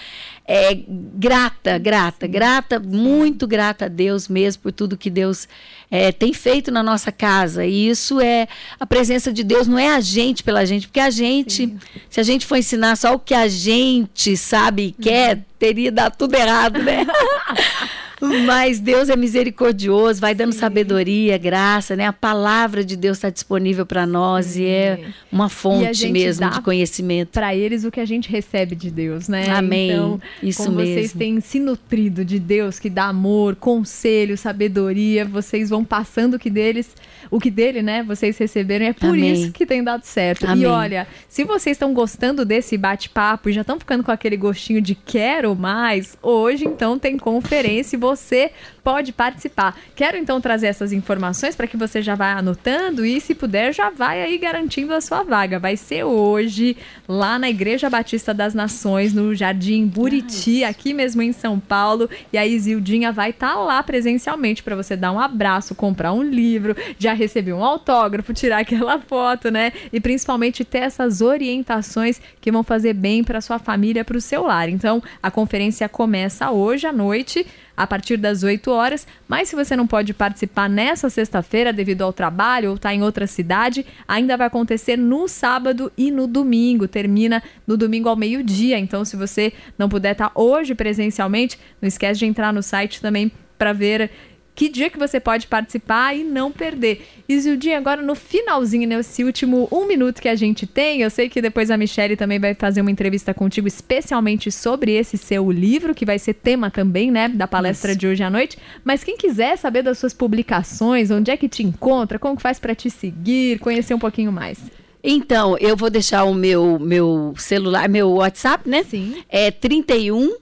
é, 0.46 0.74
grata, 1.14 1.76
grata, 1.78 2.26
grata, 2.26 2.80
muito 2.80 3.46
grata 3.46 3.86
a 3.86 3.88
Deus 3.88 4.28
mesmo 4.28 4.62
por 4.62 4.72
tudo 4.72 4.96
que 4.96 5.10
Deus 5.10 5.48
é, 5.90 6.12
tem 6.12 6.32
feito 6.32 6.70
na 6.70 6.82
nossa 6.82 7.12
casa. 7.12 7.66
E 7.66 7.88
isso 7.88 8.20
é 8.20 8.46
a 8.78 8.86
presença 8.86 9.32
de 9.32 9.42
Deus, 9.44 9.66
não 9.66 9.78
é 9.78 9.88
a 9.88 10.00
gente 10.00 10.42
pela 10.42 10.64
gente, 10.64 10.86
porque 10.86 11.00
a 11.00 11.10
gente, 11.10 11.66
Sim. 11.66 11.78
se 12.08 12.20
a 12.20 12.22
gente 12.22 12.46
for 12.46 12.56
ensinar 12.56 12.96
só 12.96 13.14
o 13.14 13.18
que 13.18 13.34
a 13.34 13.48
gente 13.48 14.36
sabe 14.36 14.94
e 14.98 15.02
quer, 15.02 15.44
teria 15.58 15.90
dado 15.92 16.16
tudo 16.16 16.34
errado, 16.34 16.82
né? 16.82 17.06
Mas 18.20 18.80
Deus 18.80 19.08
é 19.08 19.16
misericordioso, 19.16 20.20
vai 20.20 20.34
dando 20.34 20.52
Sim. 20.52 20.60
sabedoria, 20.60 21.36
graça, 21.36 21.94
né? 21.94 22.06
A 22.06 22.12
palavra 22.12 22.84
de 22.84 22.96
Deus 22.96 23.18
está 23.18 23.30
disponível 23.30 23.84
para 23.84 24.06
nós 24.06 24.46
Sim. 24.46 24.62
e 24.62 24.66
é 24.66 25.00
uma 25.30 25.48
fonte 25.48 26.08
mesmo 26.10 26.48
de 26.50 26.60
conhecimento. 26.62 27.28
Para 27.32 27.54
eles 27.54 27.84
o 27.84 27.90
que 27.90 28.00
a 28.00 28.06
gente 28.06 28.30
recebe 28.30 28.74
de 28.74 28.90
Deus, 28.90 29.28
né? 29.28 29.50
Amém. 29.50 29.90
Então, 29.90 30.20
Isso 30.42 30.64
como 30.64 30.78
mesmo. 30.78 30.94
vocês 30.94 31.12
têm 31.12 31.40
se 31.40 31.60
nutrido 31.60 32.24
de 32.24 32.38
Deus 32.38 32.78
que 32.78 32.88
dá 32.88 33.06
amor, 33.06 33.56
conselho, 33.56 34.36
sabedoria, 34.36 35.24
vocês 35.24 35.70
vão 35.70 35.84
passando 35.84 36.34
o 36.34 36.38
que 36.38 36.50
deles, 36.50 36.88
o 37.30 37.40
que 37.40 37.50
dele, 37.50 37.82
né? 37.82 38.02
Vocês 38.02 38.36
receberam. 38.38 38.84
E 38.84 38.88
é 38.88 38.92
por 38.92 39.10
Amém. 39.10 39.32
isso 39.32 39.52
que 39.52 39.66
tem 39.66 39.82
dado 39.82 40.04
certo. 40.04 40.46
Amém. 40.46 40.64
E 40.64 40.66
olha, 40.66 41.06
se 41.28 41.44
vocês 41.44 41.74
estão 41.74 41.92
gostando 41.92 42.44
desse 42.44 42.76
bate-papo 42.76 43.48
e 43.48 43.52
já 43.52 43.60
estão 43.62 43.78
ficando 43.78 44.04
com 44.04 44.10
aquele 44.10 44.36
gostinho 44.36 44.80
de 44.80 44.94
quero 44.94 45.54
mais, 45.54 46.16
hoje 46.22 46.64
então 46.64 46.98
tem 46.98 47.16
conferência 47.16 47.98
você 47.98 48.50
pode 48.86 49.12
participar. 49.12 49.76
Quero 49.96 50.16
então 50.16 50.40
trazer 50.40 50.68
essas 50.68 50.92
informações 50.92 51.56
para 51.56 51.66
que 51.66 51.76
você 51.76 52.00
já 52.00 52.14
vá 52.14 52.34
anotando 52.34 53.04
e, 53.04 53.20
se 53.20 53.34
puder, 53.34 53.74
já 53.74 53.90
vai 53.90 54.22
aí 54.22 54.38
garantindo 54.38 54.94
a 54.94 55.00
sua 55.00 55.24
vaga. 55.24 55.58
Vai 55.58 55.76
ser 55.76 56.04
hoje, 56.04 56.76
lá 57.08 57.36
na 57.36 57.50
Igreja 57.50 57.90
Batista 57.90 58.32
das 58.32 58.54
Nações, 58.54 59.12
no 59.12 59.34
Jardim 59.34 59.84
Buriti, 59.88 60.62
aqui 60.62 60.94
mesmo 60.94 61.20
em 61.20 61.32
São 61.32 61.58
Paulo. 61.58 62.08
E 62.32 62.38
a 62.38 62.46
Isildinha 62.46 63.10
vai 63.10 63.30
estar 63.30 63.54
tá 63.54 63.58
lá 63.58 63.82
presencialmente 63.82 64.62
para 64.62 64.76
você 64.76 64.94
dar 64.94 65.10
um 65.10 65.18
abraço, 65.18 65.74
comprar 65.74 66.12
um 66.12 66.22
livro, 66.22 66.76
já 66.96 67.12
receber 67.12 67.54
um 67.54 67.64
autógrafo, 67.64 68.32
tirar 68.32 68.58
aquela 68.58 69.00
foto, 69.00 69.50
né? 69.50 69.72
E 69.92 69.98
principalmente 69.98 70.64
ter 70.64 70.78
essas 70.78 71.20
orientações 71.20 72.20
que 72.40 72.52
vão 72.52 72.62
fazer 72.62 72.92
bem 72.92 73.24
para 73.24 73.40
sua 73.40 73.58
família, 73.58 74.04
para 74.04 74.16
o 74.16 74.20
seu 74.20 74.44
lar. 74.44 74.68
Então, 74.68 75.02
a 75.20 75.28
conferência 75.28 75.88
começa 75.88 76.52
hoje 76.52 76.86
à 76.86 76.92
noite 76.92 77.44
a 77.76 77.86
partir 77.86 78.16
das 78.16 78.42
8 78.42 78.70
horas. 78.70 79.06
Mas 79.28 79.48
se 79.48 79.56
você 79.56 79.76
não 79.76 79.86
pode 79.86 80.14
participar 80.14 80.68
nessa 80.68 81.10
sexta-feira 81.10 81.72
devido 81.72 82.02
ao 82.02 82.12
trabalho 82.12 82.70
ou 82.70 82.76
está 82.76 82.94
em 82.94 83.02
outra 83.02 83.26
cidade, 83.26 83.84
ainda 84.08 84.36
vai 84.36 84.46
acontecer 84.46 84.96
no 84.96 85.28
sábado 85.28 85.92
e 85.96 86.10
no 86.10 86.26
domingo. 86.26 86.88
Termina 86.88 87.42
no 87.66 87.76
domingo 87.76 88.08
ao 88.08 88.16
meio-dia. 88.16 88.78
Então, 88.78 89.04
se 89.04 89.16
você 89.16 89.52
não 89.78 89.88
puder 89.88 90.12
estar 90.12 90.30
tá 90.30 90.40
hoje 90.40 90.74
presencialmente, 90.74 91.58
não 91.80 91.86
esquece 91.86 92.20
de 92.20 92.26
entrar 92.26 92.52
no 92.52 92.62
site 92.62 93.00
também 93.00 93.30
para 93.58 93.72
ver 93.72 94.10
que 94.56 94.70
dia 94.70 94.88
que 94.88 94.98
você 94.98 95.20
pode 95.20 95.46
participar 95.46 96.16
e 96.16 96.24
não 96.24 96.50
perder. 96.50 97.06
E 97.28 97.38
Zildinha, 97.38 97.76
agora 97.76 98.00
no 98.00 98.14
finalzinho, 98.14 98.88
nesse 98.88 99.22
né, 99.22 99.26
último 99.26 99.68
um 99.70 99.86
minuto 99.86 100.22
que 100.22 100.30
a 100.30 100.34
gente 100.34 100.66
tem, 100.66 101.02
eu 101.02 101.10
sei 101.10 101.28
que 101.28 101.42
depois 101.42 101.70
a 101.70 101.76
Michelle 101.76 102.16
também 102.16 102.38
vai 102.38 102.54
fazer 102.54 102.80
uma 102.80 102.90
entrevista 102.90 103.34
contigo 103.34 103.68
especialmente 103.68 104.50
sobre 104.50 104.92
esse 104.92 105.18
seu 105.18 105.52
livro, 105.52 105.94
que 105.94 106.06
vai 106.06 106.18
ser 106.18 106.32
tema 106.32 106.70
também, 106.70 107.10
né, 107.10 107.28
da 107.28 107.46
palestra 107.46 107.90
Isso. 107.90 108.00
de 108.00 108.06
hoje 108.06 108.22
à 108.22 108.30
noite. 108.30 108.56
Mas 108.82 109.04
quem 109.04 109.18
quiser 109.18 109.58
saber 109.58 109.82
das 109.82 109.98
suas 109.98 110.14
publicações, 110.14 111.10
onde 111.10 111.30
é 111.30 111.36
que 111.36 111.50
te 111.50 111.62
encontra, 111.62 112.18
como 112.18 112.36
que 112.36 112.42
faz 112.42 112.58
para 112.58 112.74
te 112.74 112.88
seguir, 112.88 113.58
conhecer 113.58 113.92
um 113.92 113.98
pouquinho 113.98 114.32
mais. 114.32 114.58
Então, 115.04 115.58
eu 115.58 115.76
vou 115.76 115.90
deixar 115.90 116.24
o 116.24 116.32
meu, 116.32 116.78
meu 116.78 117.34
celular, 117.36 117.90
meu 117.90 118.12
WhatsApp, 118.12 118.66
né? 118.66 118.82
Sim. 118.82 119.22
É 119.28 119.50
31 119.50 120.34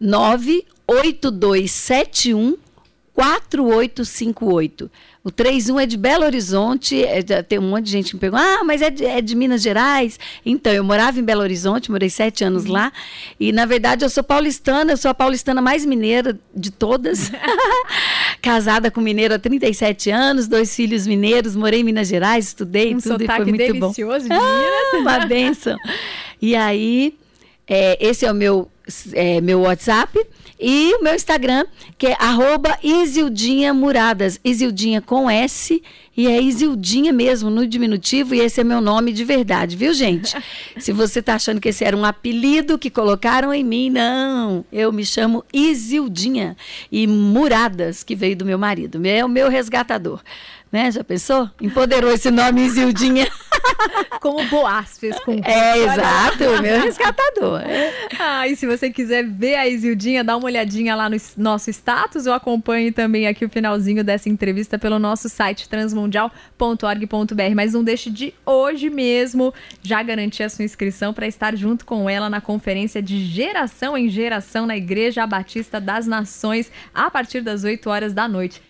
98271 0.00 2.65
4858. 3.16 4.90
O 5.24 5.30
31 5.30 5.80
é 5.80 5.86
de 5.86 5.96
Belo 5.96 6.24
Horizonte, 6.24 7.02
é, 7.02 7.22
tem 7.42 7.58
um 7.58 7.70
monte 7.70 7.86
de 7.86 7.92
gente 7.92 8.10
que 8.10 8.14
me 8.14 8.20
pergunta, 8.20 8.42
ah, 8.44 8.62
mas 8.62 8.82
é 8.82 8.90
de, 8.90 9.04
é 9.06 9.22
de, 9.22 9.34
Minas 9.34 9.62
Gerais? 9.62 10.20
Então, 10.44 10.70
eu 10.70 10.84
morava 10.84 11.18
em 11.18 11.24
Belo 11.24 11.40
Horizonte, 11.40 11.90
morei 11.90 12.10
sete 12.10 12.44
anos 12.44 12.66
uhum. 12.66 12.72
lá, 12.72 12.92
e 13.40 13.52
na 13.52 13.64
verdade 13.64 14.04
eu 14.04 14.10
sou 14.10 14.22
paulistana, 14.22 14.92
eu 14.92 14.96
sou 14.98 15.10
a 15.10 15.14
paulistana 15.14 15.62
mais 15.62 15.86
mineira 15.86 16.38
de 16.54 16.70
todas, 16.70 17.32
casada 18.42 18.90
com 18.90 19.00
mineiro 19.00 19.34
há 19.34 19.38
37 19.38 20.10
anos, 20.10 20.46
dois 20.46 20.76
filhos 20.76 21.06
mineiros, 21.06 21.56
morei 21.56 21.80
em 21.80 21.84
Minas 21.84 22.08
Gerais, 22.08 22.48
estudei 22.48 22.94
um 22.94 23.00
tudo 23.00 23.24
e 23.24 23.26
foi 23.26 23.44
muito 23.46 23.56
delicioso 23.56 24.28
bom. 24.28 24.34
de 24.34 24.40
Minas. 24.40 24.76
Ah, 24.96 24.98
uma 24.98 25.26
benção. 25.26 25.76
E 26.40 26.54
aí, 26.54 27.18
é, 27.66 27.98
esse 28.00 28.24
é 28.24 28.30
o 28.30 28.34
meu, 28.34 28.70
é, 29.12 29.40
meu 29.40 29.60
WhatsApp, 29.60 30.18
e 30.58 30.94
o 30.94 31.02
meu 31.02 31.14
Instagram, 31.14 31.66
que 31.98 32.06
é 32.06 32.16
arroba 32.18 32.78
Isildinha 32.82 33.74
Muradas. 33.74 34.40
Isildinha 34.42 35.02
com 35.02 35.30
S 35.30 35.82
e 36.16 36.26
é 36.26 36.40
Isildinha 36.40 37.12
mesmo, 37.12 37.50
no 37.50 37.66
diminutivo, 37.66 38.34
e 38.34 38.40
esse 38.40 38.58
é 38.58 38.64
meu 38.64 38.80
nome 38.80 39.12
de 39.12 39.22
verdade, 39.22 39.76
viu, 39.76 39.92
gente? 39.92 40.34
Se 40.78 40.90
você 40.90 41.20
tá 41.20 41.34
achando 41.34 41.60
que 41.60 41.68
esse 41.68 41.84
era 41.84 41.94
um 41.94 42.06
apelido 42.06 42.78
que 42.78 42.88
colocaram 42.88 43.52
em 43.52 43.62
mim, 43.62 43.90
não. 43.90 44.64
Eu 44.72 44.90
me 44.90 45.04
chamo 45.04 45.44
Isildinha. 45.52 46.56
E 46.90 47.06
Muradas, 47.06 48.02
que 48.02 48.14
veio 48.14 48.34
do 48.34 48.46
meu 48.46 48.58
marido. 48.58 48.98
É 49.06 49.22
o 49.22 49.28
meu 49.28 49.50
resgatador. 49.50 50.22
Né? 50.70 50.90
Já 50.90 51.04
pensou? 51.04 51.48
Empoderou 51.60 52.10
esse 52.10 52.30
nome 52.30 52.62
Isildinha. 52.62 53.28
Como 54.20 54.44
Boaz 54.48 54.98
fez 54.98 55.18
com 55.20 55.32
É, 55.44 55.78
exato, 55.78 56.62
meu 56.62 56.80
resgatador. 56.80 57.60
Ah, 58.18 58.48
e 58.48 58.56
se 58.56 58.66
você 58.66 58.90
quiser 58.90 59.24
ver 59.24 59.54
a 59.56 59.68
Isildinha, 59.68 60.24
dá 60.24 60.36
uma 60.36 60.46
olhadinha 60.46 60.94
lá 60.96 61.08
no 61.08 61.16
nosso 61.36 61.70
status 61.70 62.26
ou 62.26 62.32
acompanhe 62.32 62.90
também 62.90 63.26
aqui 63.26 63.44
o 63.44 63.48
finalzinho 63.48 64.02
dessa 64.02 64.28
entrevista 64.28 64.78
pelo 64.78 64.98
nosso 64.98 65.28
site 65.28 65.68
transmundial.org.br. 65.68 67.54
Mas 67.54 67.72
não 67.72 67.84
deixe 67.84 68.10
de 68.10 68.34
hoje 68.44 68.90
mesmo 68.90 69.54
já 69.82 70.02
garantir 70.02 70.42
a 70.42 70.48
sua 70.48 70.64
inscrição 70.64 71.14
para 71.14 71.26
estar 71.26 71.56
junto 71.56 71.84
com 71.84 72.10
ela 72.10 72.28
na 72.28 72.40
conferência 72.40 73.00
de 73.00 73.24
geração 73.24 73.96
em 73.96 74.08
geração 74.08 74.66
na 74.66 74.76
Igreja 74.76 75.26
Batista 75.26 75.80
das 75.80 76.06
Nações 76.06 76.70
a 76.94 77.10
partir 77.10 77.40
das 77.40 77.64
8 77.64 77.88
horas 77.88 78.12
da 78.12 78.26
noite. 78.26 78.66